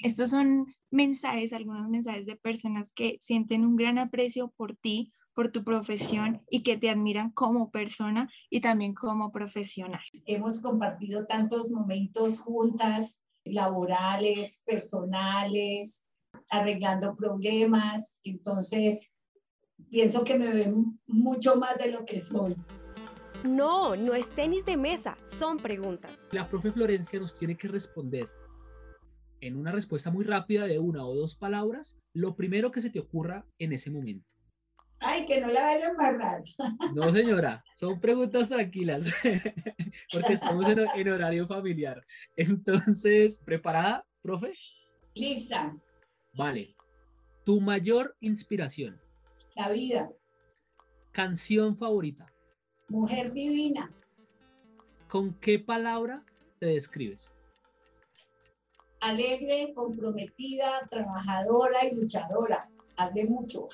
Estos 0.03 0.31
son 0.31 0.67
mensajes, 0.93 1.53
algunos 1.53 1.89
mensajes 1.89 2.27
de 2.27 2.37
personas 2.37 2.93
que 2.93 3.19
sienten 3.21 3.65
un 3.65 3.77
gran 3.77 3.99
aprecio 3.99 4.53
por 4.57 4.77
ti, 4.77 5.13
por 5.35 5.51
tu 5.51 5.65
profesión 5.65 6.43
y 6.51 6.63
que 6.63 6.77
te 6.77 6.91
admiran 6.91 7.31
como 7.31 7.71
persona 7.71 8.29
y 8.51 8.61
también 8.61 8.95
como 8.95 9.33
profesional. 9.33 10.03
Hemos 10.27 10.61
compartido 10.61 11.27
tantos 11.27 11.71
momentos 11.71 12.39
juntas, 12.39 13.25
laborales, 13.45 14.63
personales, 14.67 16.07
arreglando 16.51 17.17
problemas, 17.17 18.21
entonces 18.23 19.13
pienso 19.91 20.23
que 20.25 20.39
me 20.39 20.53
ven 20.53 21.01
mucho 21.07 21.57
más 21.57 21.79
de 21.79 21.91
lo 21.91 22.05
que 22.05 22.21
soy. 22.21 22.55
No, 23.45 23.97
no 23.97 24.15
es 24.15 24.33
tenis 24.33 24.65
de 24.65 24.77
mesa, 24.77 25.17
son 25.25 25.57
preguntas. 25.57 26.29
La 26.33 26.49
profe 26.49 26.71
Florencia 26.71 27.19
nos 27.19 27.35
tiene 27.35 27.57
que 27.57 27.67
responder 27.67 28.29
en 29.43 29.57
una 29.57 29.73
respuesta 29.73 30.11
muy 30.11 30.25
rápida 30.25 30.67
de 30.67 30.79
una 30.79 31.05
o 31.05 31.15
dos 31.15 31.35
palabras 31.37 31.99
lo 32.15 32.37
primero 32.37 32.71
que 32.71 32.81
se 32.81 32.91
te 32.91 33.01
ocurra 33.01 33.45
en 33.59 33.73
ese 33.73 33.91
momento. 33.91 34.27
Ay, 35.01 35.27
que 35.27 35.41
no 35.41 35.49
la 35.49 35.63
vaya 35.63 35.89
a 35.89 35.91
embarrar. 35.91 36.43
No, 36.95 37.13
señora, 37.13 37.65
son 37.75 38.01
preguntas 38.01 38.49
tranquilas, 38.49 39.13
porque 40.13 40.35
estamos 40.35 40.69
en, 40.69 40.79
en 40.95 41.09
horario 41.09 41.47
familiar. 41.49 42.07
Entonces, 42.37 43.41
¿preparada, 43.45 44.07
profe? 44.23 44.53
Lista. 45.15 45.77
Vale. 46.35 46.77
Tu 47.45 47.61
mayor 47.61 48.17
inspiración. 48.21 49.01
La 49.57 49.71
vida. 49.71 50.09
Canción 51.11 51.77
favorita. 51.77 52.27
Mujer 52.89 53.33
divina. 53.33 53.93
¿Con 55.09 55.35
qué 55.35 55.59
palabra 55.59 56.25
te 56.61 56.67
describes? 56.67 57.35
Alegre, 59.03 59.73
comprometida, 59.75 60.87
trabajadora 60.89 61.85
y 61.91 61.97
luchadora. 61.97 62.71
Hablé 62.97 63.25
mucho. 63.25 63.69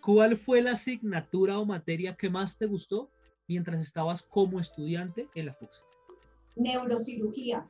¿Cuál 0.00 0.38
fue 0.38 0.62
la 0.62 0.72
asignatura 0.72 1.58
o 1.58 1.66
materia 1.66 2.16
que 2.16 2.30
más 2.30 2.56
te 2.56 2.64
gustó 2.64 3.10
mientras 3.46 3.82
estabas 3.82 4.22
como 4.22 4.58
estudiante 4.58 5.28
en 5.34 5.46
la 5.46 5.52
FUX? 5.52 5.84
Neurocirugía. 6.56 7.68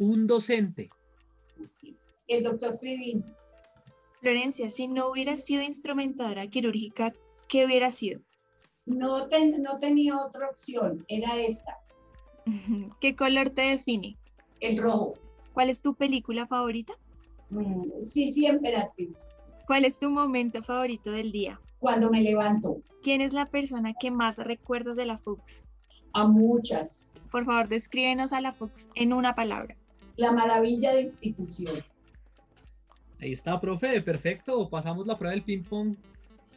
Un 0.00 0.26
docente. 0.26 0.90
El 2.26 2.42
doctor 2.42 2.76
Trivín. 2.76 3.24
Florencia, 4.20 4.68
si 4.68 4.88
no 4.88 5.12
hubiera 5.12 5.36
sido 5.36 5.62
instrumentadora 5.62 6.48
quirúrgica, 6.48 7.14
¿qué 7.46 7.64
hubiera 7.64 7.92
sido? 7.92 8.20
No, 8.84 9.28
no 9.28 9.78
tenía 9.78 10.18
otra 10.18 10.48
opción, 10.50 11.04
era 11.06 11.38
esta. 11.38 11.78
¿Qué 13.00 13.14
color 13.14 13.50
te 13.50 13.62
define? 13.62 14.18
El 14.64 14.78
rojo. 14.78 15.14
¿Cuál 15.52 15.68
es 15.68 15.82
tu 15.82 15.94
película 15.94 16.46
favorita? 16.46 16.94
Mm, 17.50 18.00
sí, 18.00 18.32
sí, 18.32 18.46
emperatriz. 18.46 19.28
¿Cuál 19.66 19.84
es 19.84 19.98
tu 19.98 20.08
momento 20.08 20.62
favorito 20.62 21.10
del 21.12 21.32
día? 21.32 21.60
Cuando 21.80 22.10
me 22.10 22.22
levanto. 22.22 22.78
¿Quién 23.02 23.20
es 23.20 23.34
la 23.34 23.46
persona 23.46 23.92
que 23.92 24.10
más 24.10 24.38
recuerdas 24.38 24.96
de 24.96 25.04
la 25.04 25.18
FUX? 25.18 25.64
A 26.14 26.26
muchas. 26.26 27.20
Por 27.30 27.44
favor, 27.44 27.68
descríbenos 27.68 28.32
a 28.32 28.40
la 28.40 28.52
FUX 28.52 28.88
en 28.94 29.12
una 29.12 29.34
palabra. 29.34 29.76
La 30.16 30.32
maravilla 30.32 30.94
de 30.94 31.02
institución. 31.02 31.84
Ahí 33.20 33.32
está, 33.32 33.60
profe, 33.60 34.00
perfecto. 34.00 34.68
Pasamos 34.70 35.06
la 35.06 35.18
prueba 35.18 35.32
del 35.34 35.42
ping-pong 35.42 35.94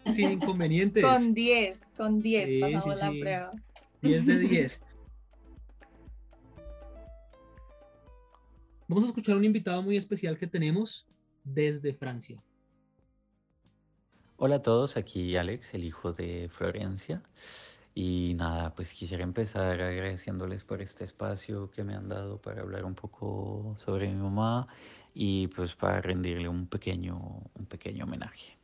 sin 0.14 0.32
inconvenientes. 0.32 1.04
con 1.04 1.34
10, 1.34 1.90
con 1.98 2.22
10 2.22 2.60
pasamos 2.62 3.02
la 3.02 3.10
prueba. 3.10 3.52
10 4.02 4.26
de 4.26 4.40
10. 4.40 4.82
Vamos 8.90 9.04
a 9.04 9.08
escuchar 9.08 9.36
a 9.36 9.38
un 9.38 9.44
invitado 9.44 9.82
muy 9.82 9.98
especial 9.98 10.38
que 10.38 10.48
tenemos 10.48 11.06
desde 11.44 11.94
Francia. 11.94 12.42
Hola 14.38 14.56
a 14.56 14.62
todos, 14.62 14.96
aquí 14.96 15.36
Alex, 15.36 15.74
el 15.74 15.84
hijo 15.84 16.14
de 16.14 16.48
Florencia. 16.50 17.22
Y 17.94 18.34
nada, 18.36 18.74
pues 18.76 18.94
quisiera 18.94 19.24
empezar 19.24 19.82
agradeciéndoles 19.82 20.64
por 20.64 20.82
este 20.82 21.04
espacio 21.04 21.70
que 21.70 21.84
me 21.84 21.96
han 21.96 22.08
dado 22.08 22.40
para 22.40 22.62
hablar 22.62 22.86
un 22.86 22.96
poco 22.96 23.76
sobre 23.84 24.08
mi 24.08 24.16
mamá 24.16 24.70
y 25.14 25.48
pues 25.48 25.76
para 25.76 26.00
rendirle 26.00 26.48
un 26.48 26.66
pequeño, 26.68 27.42
un 27.56 27.66
pequeño 27.66 28.06
homenaje. 28.06 28.58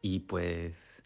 Y 0.00 0.20
pues, 0.20 1.04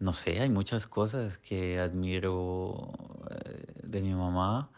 no 0.00 0.12
sé, 0.12 0.40
hay 0.40 0.48
muchas 0.48 0.88
cosas 0.88 1.38
que 1.38 1.78
admiro 1.78 2.94
eh, 3.30 3.82
de 3.84 4.02
mi 4.02 4.12
mamá 4.14 4.72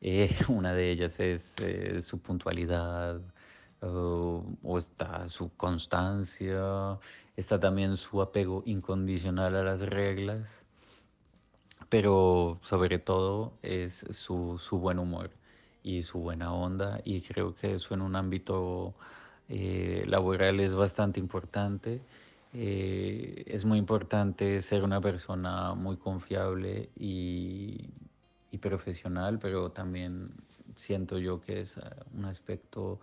Eh, 0.00 0.30
una 0.48 0.74
de 0.74 0.90
ellas 0.90 1.20
es 1.20 1.56
eh, 1.60 2.00
su 2.02 2.20
puntualidad, 2.20 3.20
o 3.82 4.76
está 4.76 5.26
su 5.28 5.50
constancia, 5.56 6.98
está 7.36 7.58
también 7.58 7.96
su 7.96 8.20
apego 8.20 8.62
incondicional 8.66 9.56
a 9.56 9.62
las 9.64 9.80
reglas, 9.82 10.66
pero 11.88 12.58
sobre 12.62 12.98
todo 12.98 13.52
es 13.62 14.04
su, 14.10 14.58
su 14.58 14.78
buen 14.78 14.98
humor 14.98 15.30
y 15.82 16.02
su 16.02 16.18
buena 16.20 16.52
onda 16.52 17.00
y 17.04 17.20
creo 17.22 17.54
que 17.54 17.74
eso 17.74 17.94
en 17.94 18.02
un 18.02 18.16
ámbito 18.16 18.94
eh, 19.48 20.04
laboral 20.06 20.60
es 20.60 20.74
bastante 20.74 21.20
importante. 21.20 22.00
Eh, 22.52 23.44
es 23.46 23.64
muy 23.64 23.78
importante 23.78 24.60
ser 24.62 24.82
una 24.84 25.00
persona 25.00 25.74
muy 25.74 25.96
confiable 25.96 26.90
y, 26.96 27.88
y, 28.50 28.58
profesional, 28.58 29.38
pero 29.38 29.70
también 29.70 30.30
siento 30.76 31.18
yo 31.18 31.40
que 31.40 31.60
es 31.60 31.78
ah, 31.78 32.04
un 32.14 32.24
aspecto 32.24 33.00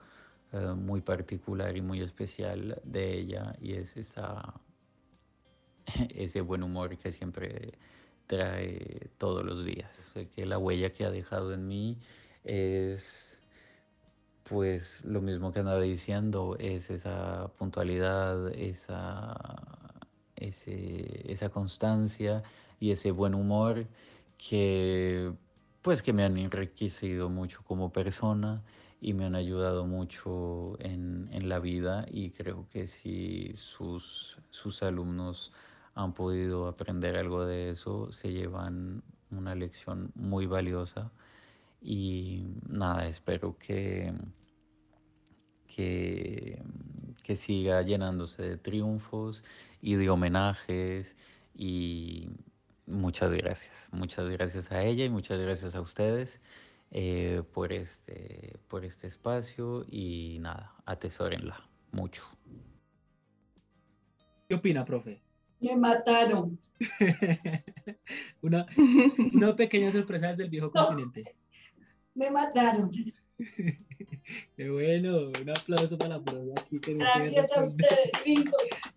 eh, 0.54 0.74
muy 0.76 1.02
particular 1.02 1.76
y 1.76 1.82
muy 1.82 2.02
especial 2.02 2.80
de 2.84 3.14
ella 3.20 3.56
y 3.62 3.74
es 3.74 3.98
esa, 3.98 4.54
ese 6.16 6.42
buen 6.42 6.64
humor 6.64 6.98
que 6.98 7.12
siempre 7.12 7.74
trae 8.28 9.10
todos 9.18 9.44
los 9.46 9.66
días. 9.66 10.14
que 10.36 10.46
la 10.46 10.58
huella 10.58 10.92
que 10.92 11.06
ha 11.06 11.12
dejado 11.12 11.54
en 11.54 11.68
mí 11.68 11.98
es 12.44 13.38
pues 14.44 15.04
lo 15.04 15.22
mismo 15.22 15.52
que 15.52 15.60
andaba 15.60 15.82
diciendo, 15.82 16.56
es 16.60 16.90
esa 16.90 17.50
puntualidad, 17.58 18.48
esa, 18.54 19.36
esa 20.38 21.50
constancia 21.50 22.44
y 22.80 22.92
ese 22.92 23.12
buen 23.12 23.36
humor 23.36 23.86
que 24.38 25.34
pues 25.82 26.02
que 26.02 26.14
me 26.14 26.24
han 26.24 26.38
enriquecido 26.38 27.30
mucho 27.30 27.64
como 27.64 27.92
persona 27.92 28.64
y 29.00 29.14
me 29.14 29.26
han 29.26 29.36
ayudado 29.36 29.86
mucho 29.86 30.78
en, 30.80 31.30
la 31.48 31.60
vida 31.60 32.06
y 32.12 32.32
creo 32.32 32.68
que 32.70 32.88
si 32.88 33.54
sus, 33.56 34.38
sus 34.50 34.84
alumnos 34.84 35.54
han 35.96 36.14
podido 36.14 36.68
aprender 36.68 37.16
algo 37.16 37.46
de 37.46 37.70
eso, 37.70 38.12
se 38.12 38.32
llevan 38.32 39.04
una 39.32 39.56
lección 39.56 40.12
muy 40.16 40.46
valiosa. 40.46 41.12
Y 41.82 42.48
nada, 42.68 43.08
espero 43.08 43.58
que, 43.58 44.14
que, 45.68 46.62
que 47.24 47.36
siga 47.36 47.82
llenándose 47.82 48.44
de 48.44 48.58
triunfos 48.58 49.44
y 49.82 49.96
de 49.96 50.10
homenajes 50.10 51.16
y 51.56 52.30
muchas 52.88 53.32
gracias, 53.32 53.90
muchas 53.92 54.28
gracias 54.30 54.72
a 54.72 54.84
ella 54.84 55.06
y 55.06 55.10
muchas 55.10 55.40
gracias 55.40 55.76
a 55.76 55.82
ustedes. 55.82 56.42
Eh, 56.92 57.44
por, 57.54 57.74
este, 57.74 58.58
por 58.70 58.86
este 58.86 59.08
espacio 59.08 59.86
y 59.90 60.38
nada, 60.40 60.74
atesórenla 60.86 61.70
mucho. 61.92 62.24
¿Qué 64.48 64.56
opina, 64.56 64.86
profe? 64.86 65.22
Me 65.60 65.76
mataron. 65.76 66.58
una, 68.42 68.66
una, 69.34 69.56
pequeña 69.56 69.92
sorpresa 69.92 70.28
desde 70.28 70.44
el 70.44 70.50
viejo 70.50 70.72
continente. 70.72 71.36
Me 72.16 72.32
mataron. 72.32 72.90
Qué 74.56 74.70
bueno, 74.70 75.32
un 75.42 75.50
aplauso 75.50 75.98
para 75.98 76.18
la 76.18 76.24
profe 76.24 76.52
aquí. 76.54 76.80
Gracias 76.94 77.52
a 77.52 77.64
ustedes, 77.66 78.12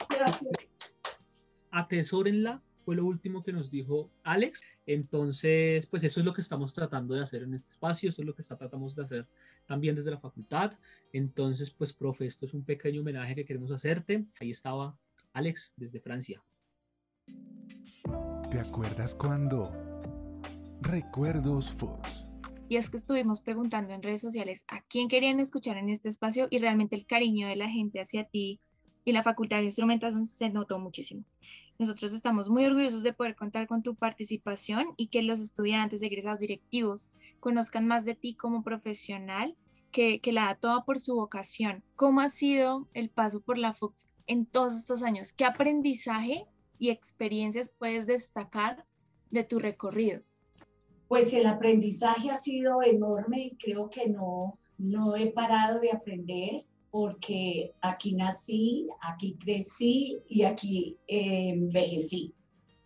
Gracias. 0.08 0.52
Atesórenla 1.72 2.62
fue 2.90 2.96
lo 2.96 3.06
último 3.06 3.44
que 3.44 3.52
nos 3.52 3.70
dijo 3.70 4.10
Alex. 4.24 4.64
Entonces, 4.84 5.86
pues 5.86 6.02
eso 6.02 6.18
es 6.18 6.26
lo 6.26 6.34
que 6.34 6.40
estamos 6.40 6.72
tratando 6.72 7.14
de 7.14 7.22
hacer 7.22 7.44
en 7.44 7.54
este 7.54 7.68
espacio, 7.68 8.08
eso 8.08 8.20
es 8.20 8.26
lo 8.26 8.34
que 8.34 8.42
tratamos 8.42 8.96
de 8.96 9.04
hacer 9.04 9.28
también 9.64 9.94
desde 9.94 10.10
la 10.10 10.18
facultad. 10.18 10.72
Entonces, 11.12 11.70
pues, 11.70 11.92
profe, 11.92 12.26
esto 12.26 12.46
es 12.46 12.52
un 12.52 12.64
pequeño 12.64 13.02
homenaje 13.02 13.36
que 13.36 13.44
queremos 13.44 13.70
hacerte. 13.70 14.26
Ahí 14.40 14.50
estaba 14.50 14.98
Alex 15.32 15.72
desde 15.76 16.00
Francia. 16.00 16.42
¿Te 18.50 18.58
acuerdas 18.58 19.14
cuando? 19.14 19.72
Recuerdos 20.80 21.70
Fox. 21.70 22.26
Y 22.68 22.74
es 22.74 22.90
que 22.90 22.96
estuvimos 22.96 23.40
preguntando 23.40 23.94
en 23.94 24.02
redes 24.02 24.20
sociales 24.20 24.64
a 24.66 24.82
quién 24.82 25.06
querían 25.06 25.38
escuchar 25.38 25.76
en 25.76 25.90
este 25.90 26.08
espacio 26.08 26.48
y 26.50 26.58
realmente 26.58 26.96
el 26.96 27.06
cariño 27.06 27.46
de 27.46 27.54
la 27.54 27.68
gente 27.68 28.00
hacia 28.00 28.24
ti 28.24 28.58
y 29.04 29.12
la 29.12 29.22
Facultad 29.22 29.58
de 29.58 29.66
Instrumentación 29.66 30.26
se 30.26 30.50
notó 30.50 30.80
muchísimo. 30.80 31.24
Nosotros 31.80 32.12
estamos 32.12 32.50
muy 32.50 32.66
orgullosos 32.66 33.02
de 33.02 33.14
poder 33.14 33.34
contar 33.34 33.66
con 33.66 33.82
tu 33.82 33.94
participación 33.94 34.88
y 34.98 35.06
que 35.06 35.22
los 35.22 35.40
estudiantes, 35.40 36.02
egresados 36.02 36.40
directivos, 36.40 37.08
conozcan 37.40 37.86
más 37.86 38.04
de 38.04 38.14
ti 38.14 38.34
como 38.34 38.62
profesional, 38.62 39.56
que, 39.90 40.20
que 40.20 40.34
la 40.34 40.44
da 40.44 40.54
toda 40.56 40.84
por 40.84 40.98
su 41.00 41.14
vocación. 41.14 41.82
¿Cómo 41.96 42.20
ha 42.20 42.28
sido 42.28 42.86
el 42.92 43.08
paso 43.08 43.40
por 43.40 43.56
la 43.56 43.72
FUX 43.72 44.10
en 44.26 44.44
todos 44.44 44.76
estos 44.76 45.02
años? 45.02 45.32
¿Qué 45.32 45.46
aprendizaje 45.46 46.44
y 46.76 46.90
experiencias 46.90 47.70
puedes 47.70 48.06
destacar 48.06 48.84
de 49.30 49.44
tu 49.44 49.58
recorrido? 49.58 50.20
Pues 51.08 51.32
el 51.32 51.46
aprendizaje 51.46 52.30
ha 52.30 52.36
sido 52.36 52.82
enorme 52.82 53.40
y 53.40 53.56
creo 53.56 53.88
que 53.88 54.06
no, 54.06 54.58
no 54.76 55.16
he 55.16 55.28
parado 55.32 55.80
de 55.80 55.92
aprender 55.92 56.66
porque 56.90 57.74
aquí 57.80 58.14
nací, 58.14 58.88
aquí 59.00 59.36
crecí 59.38 60.18
y 60.28 60.42
aquí 60.42 60.98
envejecí 61.06 62.34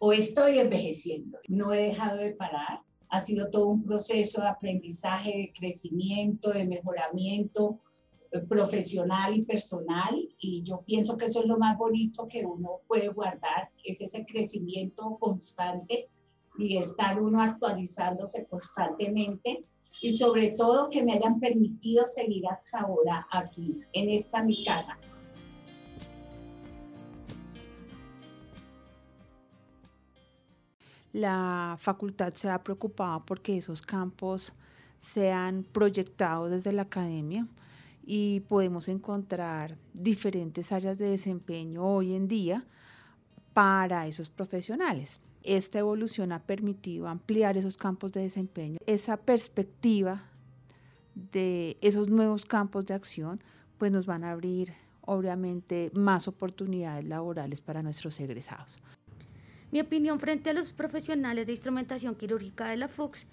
o 0.07 0.13
estoy 0.13 0.59
envejeciendo. 0.59 1.39
No 1.49 1.73
he 1.73 1.85
dejado 1.85 2.19
de 2.19 2.35
parar. 2.35 2.83
Ha 3.09 3.21
sido 3.21 3.49
todo 3.49 3.69
un 3.69 3.85
proceso 3.85 4.43
de 4.43 4.49
aprendizaje, 4.49 5.31
de 5.31 5.53
crecimiento, 5.59 6.51
de 6.51 6.67
mejoramiento 6.67 7.81
eh, 8.31 8.41
profesional 8.41 9.35
y 9.35 9.45
personal 9.45 10.15
y 10.39 10.63
yo 10.63 10.83
pienso 10.85 11.17
que 11.17 11.25
eso 11.25 11.41
es 11.41 11.47
lo 11.47 11.57
más 11.57 11.79
bonito 11.79 12.29
que 12.29 12.45
uno 12.45 12.81
puede 12.87 13.09
guardar, 13.09 13.71
es 13.83 14.03
ese 14.03 14.27
crecimiento 14.27 15.17
constante 15.19 16.11
y 16.59 16.77
estar 16.77 17.23
uno 17.23 17.41
actualizándose 17.41 18.47
constantemente 18.47 19.65
y 20.05 20.11
sobre 20.11 20.51
todo 20.51 20.91
que 20.91 21.03
me 21.03 21.15
hayan 21.15 21.41
permitido 21.41 22.05
seguir 22.05 22.47
hasta 22.47 22.81
ahora 22.81 23.27
aquí, 23.33 23.81
en 23.95 24.11
esta 24.11 24.43
mi 24.43 24.63
casa. 24.63 24.99
La 31.15 31.79
facultad 31.81 32.35
se 32.35 32.51
ha 32.51 32.63
preocupado 32.63 33.25
porque 33.25 33.57
esos 33.57 33.81
campos 33.81 34.53
sean 35.01 35.65
proyectados 35.73 36.51
desde 36.51 36.75
la 36.75 36.83
academia 36.83 37.49
y 38.05 38.41
podemos 38.41 38.89
encontrar 38.89 39.79
diferentes 39.95 40.71
áreas 40.71 40.99
de 40.99 41.09
desempeño 41.09 41.83
hoy 41.83 42.15
en 42.15 42.29
día 42.29 42.67
para 43.55 44.07
esos 44.07 44.29
profesionales 44.29 45.23
esta 45.45 45.79
evolución 45.79 46.33
ha 46.33 46.43
permitido 46.43 47.07
ampliar 47.07 47.57
esos 47.57 47.77
campos 47.77 48.13
de 48.13 48.23
desempeño, 48.23 48.79
esa 48.87 49.19
perspectiva 49.19 50.25
de 51.15 51.77
esos 51.81 52.09
nuevos 52.09 52.45
campos 52.45 52.87
de 52.87 52.95
acción, 52.95 53.43
pues 53.79 53.93
nos 53.93 54.07
van 54.07 54.25
a 54.25 54.33
abrir 54.33 54.73
obviamente 55.03 55.91
más 55.95 56.27
oportunidades 56.27 57.05
laborales 57.05 57.61
para 57.61 57.83
nuestros 57.83 58.19
egresados. 58.21 58.79
Mi 59.71 59.81
opinión 59.81 60.19
frente 60.19 60.51
a 60.51 60.53
los 60.55 60.73
profesionales 60.73 61.47
de 61.47 61.53
instrumentación 61.53 62.15
quirúrgica 62.15 62.69
de 62.69 62.77
la 62.79 62.89
FUX 62.89 63.27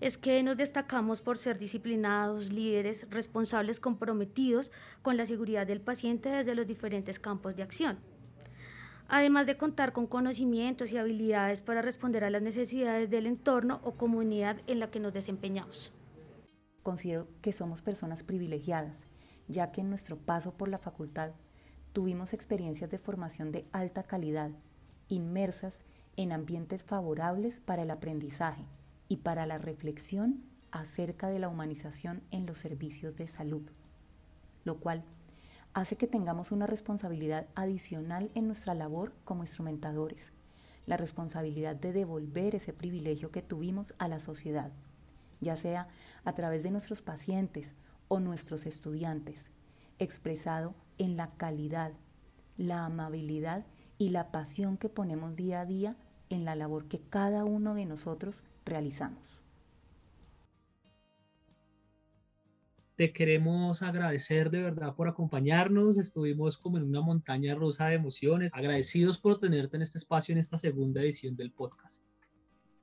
es 0.00 0.18
que 0.18 0.42
nos 0.42 0.56
destacamos 0.56 1.20
por 1.20 1.38
ser 1.38 1.56
disciplinados, 1.56 2.52
líderes, 2.52 3.06
responsables, 3.10 3.80
comprometidos 3.80 4.70
con 5.02 5.16
la 5.16 5.24
seguridad 5.24 5.66
del 5.66 5.80
paciente 5.80 6.28
desde 6.28 6.54
los 6.54 6.66
diferentes 6.66 7.18
campos 7.18 7.56
de 7.56 7.62
acción 7.62 7.98
además 9.14 9.46
de 9.46 9.56
contar 9.56 9.92
con 9.92 10.08
conocimientos 10.08 10.90
y 10.90 10.96
habilidades 10.96 11.60
para 11.60 11.82
responder 11.82 12.24
a 12.24 12.30
las 12.30 12.42
necesidades 12.42 13.10
del 13.10 13.28
entorno 13.28 13.80
o 13.84 13.92
comunidad 13.92 14.56
en 14.66 14.80
la 14.80 14.90
que 14.90 14.98
nos 14.98 15.12
desempeñamos. 15.12 15.92
Considero 16.82 17.28
que 17.40 17.52
somos 17.52 17.80
personas 17.80 18.24
privilegiadas, 18.24 19.06
ya 19.46 19.70
que 19.70 19.82
en 19.82 19.88
nuestro 19.88 20.16
paso 20.16 20.56
por 20.56 20.68
la 20.68 20.78
facultad 20.78 21.30
tuvimos 21.92 22.32
experiencias 22.32 22.90
de 22.90 22.98
formación 22.98 23.52
de 23.52 23.66
alta 23.70 24.02
calidad, 24.02 24.50
inmersas 25.06 25.84
en 26.16 26.32
ambientes 26.32 26.82
favorables 26.82 27.60
para 27.60 27.82
el 27.82 27.92
aprendizaje 27.92 28.66
y 29.06 29.18
para 29.18 29.46
la 29.46 29.58
reflexión 29.58 30.42
acerca 30.72 31.28
de 31.28 31.38
la 31.38 31.48
humanización 31.48 32.24
en 32.32 32.46
los 32.46 32.58
servicios 32.58 33.14
de 33.14 33.28
salud, 33.28 33.62
lo 34.64 34.80
cual 34.80 35.04
hace 35.74 35.96
que 35.96 36.06
tengamos 36.06 36.52
una 36.52 36.66
responsabilidad 36.66 37.48
adicional 37.56 38.30
en 38.34 38.46
nuestra 38.46 38.74
labor 38.74 39.12
como 39.24 39.42
instrumentadores, 39.42 40.32
la 40.86 40.96
responsabilidad 40.96 41.74
de 41.74 41.92
devolver 41.92 42.54
ese 42.54 42.72
privilegio 42.72 43.32
que 43.32 43.42
tuvimos 43.42 43.94
a 43.98 44.06
la 44.06 44.20
sociedad, 44.20 44.70
ya 45.40 45.56
sea 45.56 45.88
a 46.24 46.32
través 46.34 46.62
de 46.62 46.70
nuestros 46.70 47.02
pacientes 47.02 47.74
o 48.06 48.20
nuestros 48.20 48.66
estudiantes, 48.66 49.50
expresado 49.98 50.74
en 50.96 51.16
la 51.16 51.32
calidad, 51.32 51.92
la 52.56 52.84
amabilidad 52.84 53.66
y 53.98 54.10
la 54.10 54.30
pasión 54.30 54.76
que 54.76 54.88
ponemos 54.88 55.34
día 55.34 55.60
a 55.60 55.66
día 55.66 55.96
en 56.30 56.44
la 56.44 56.54
labor 56.54 56.86
que 56.86 57.00
cada 57.00 57.44
uno 57.44 57.74
de 57.74 57.84
nosotros 57.84 58.44
realizamos. 58.64 59.43
Te 62.96 63.12
queremos 63.12 63.82
agradecer 63.82 64.50
de 64.50 64.62
verdad 64.62 64.94
por 64.94 65.08
acompañarnos. 65.08 65.98
Estuvimos 65.98 66.58
como 66.58 66.78
en 66.78 66.84
una 66.84 67.00
montaña 67.00 67.54
rosa 67.54 67.88
de 67.88 67.94
emociones. 67.94 68.52
Agradecidos 68.54 69.18
por 69.18 69.40
tenerte 69.40 69.76
en 69.76 69.82
este 69.82 69.98
espacio 69.98 70.32
en 70.32 70.38
esta 70.38 70.58
segunda 70.58 71.00
edición 71.00 71.36
del 71.36 71.52
podcast. 71.52 72.04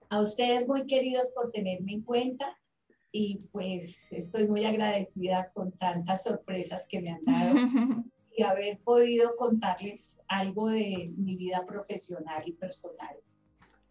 A 0.09 0.19
ustedes 0.19 0.67
muy 0.67 0.85
queridos 0.85 1.31
por 1.33 1.51
tenerme 1.51 1.93
en 1.93 2.01
cuenta 2.01 2.57
y 3.11 3.37
pues 3.51 4.11
estoy 4.11 4.47
muy 4.47 4.65
agradecida 4.65 5.51
con 5.53 5.71
tantas 5.71 6.23
sorpresas 6.23 6.87
que 6.89 7.01
me 7.01 7.11
han 7.11 7.23
dado 7.23 7.55
y 8.37 8.43
haber 8.43 8.79
podido 8.79 9.35
contarles 9.37 10.21
algo 10.27 10.69
de 10.69 11.13
mi 11.15 11.37
vida 11.37 11.65
profesional 11.65 12.43
y 12.45 12.53
personal 12.53 13.15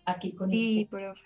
aquí 0.05 0.35
con 0.35 0.51
sí, 0.51 0.89
ustedes. 0.91 1.21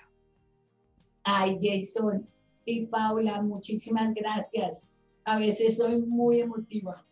Ay, 1.22 1.56
Jason, 1.60 2.28
y 2.64 2.86
Paula, 2.86 3.42
muchísimas 3.42 4.14
gracias. 4.14 4.92
A 5.24 5.38
veces 5.38 5.78
soy 5.78 6.02
muy 6.02 6.40
emotiva. 6.40 7.06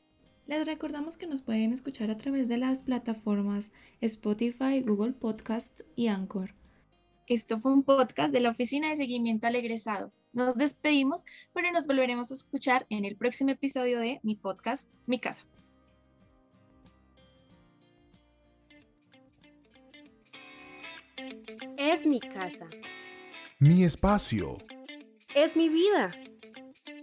Les 0.46 0.66
recordamos 0.66 1.16
que 1.16 1.26
nos 1.26 1.42
pueden 1.42 1.72
escuchar 1.72 2.10
a 2.10 2.16
través 2.16 2.48
de 2.48 2.58
las 2.58 2.82
plataformas 2.82 3.72
Spotify, 4.00 4.80
Google 4.80 5.12
Podcast 5.12 5.82
y 5.96 6.08
Anchor. 6.08 6.54
Esto 7.26 7.60
fue 7.60 7.72
un 7.72 7.84
podcast 7.84 8.32
de 8.32 8.40
la 8.40 8.50
Oficina 8.50 8.90
de 8.90 8.96
Seguimiento 8.96 9.46
al 9.46 9.56
Egresado. 9.56 10.12
Nos 10.32 10.56
despedimos, 10.56 11.24
pero 11.54 11.70
nos 11.70 11.86
volveremos 11.86 12.30
a 12.30 12.34
escuchar 12.34 12.86
en 12.90 13.04
el 13.04 13.16
próximo 13.16 13.50
episodio 13.50 14.00
de 14.00 14.20
mi 14.22 14.34
podcast, 14.34 14.94
Mi 15.06 15.18
Casa. 15.18 15.46
Es 21.76 22.06
mi 22.06 22.20
casa. 22.20 22.66
Mi 23.58 23.84
espacio. 23.84 24.56
Es 25.34 25.56
mi 25.56 25.70
vida. 25.70 26.12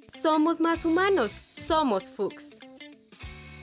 Somos 0.07 0.61
más 0.61 0.85
humanos, 0.85 1.43
somos 1.49 2.11
Fuchs. 2.11 2.59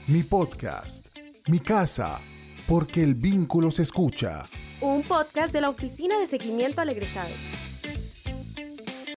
Mi 0.08 0.24
podcast. 0.24 1.06
Mi 1.46 1.60
casa. 1.60 2.18
Porque 2.66 3.04
el 3.04 3.14
vínculo 3.14 3.70
se 3.70 3.84
escucha. 3.84 4.42
Un 4.80 5.04
podcast 5.04 5.52
de 5.52 5.60
la 5.60 5.68
Oficina 5.68 6.18
de 6.18 6.26
Seguimiento 6.26 6.80
al 6.80 6.88
Egresado. 6.88 7.30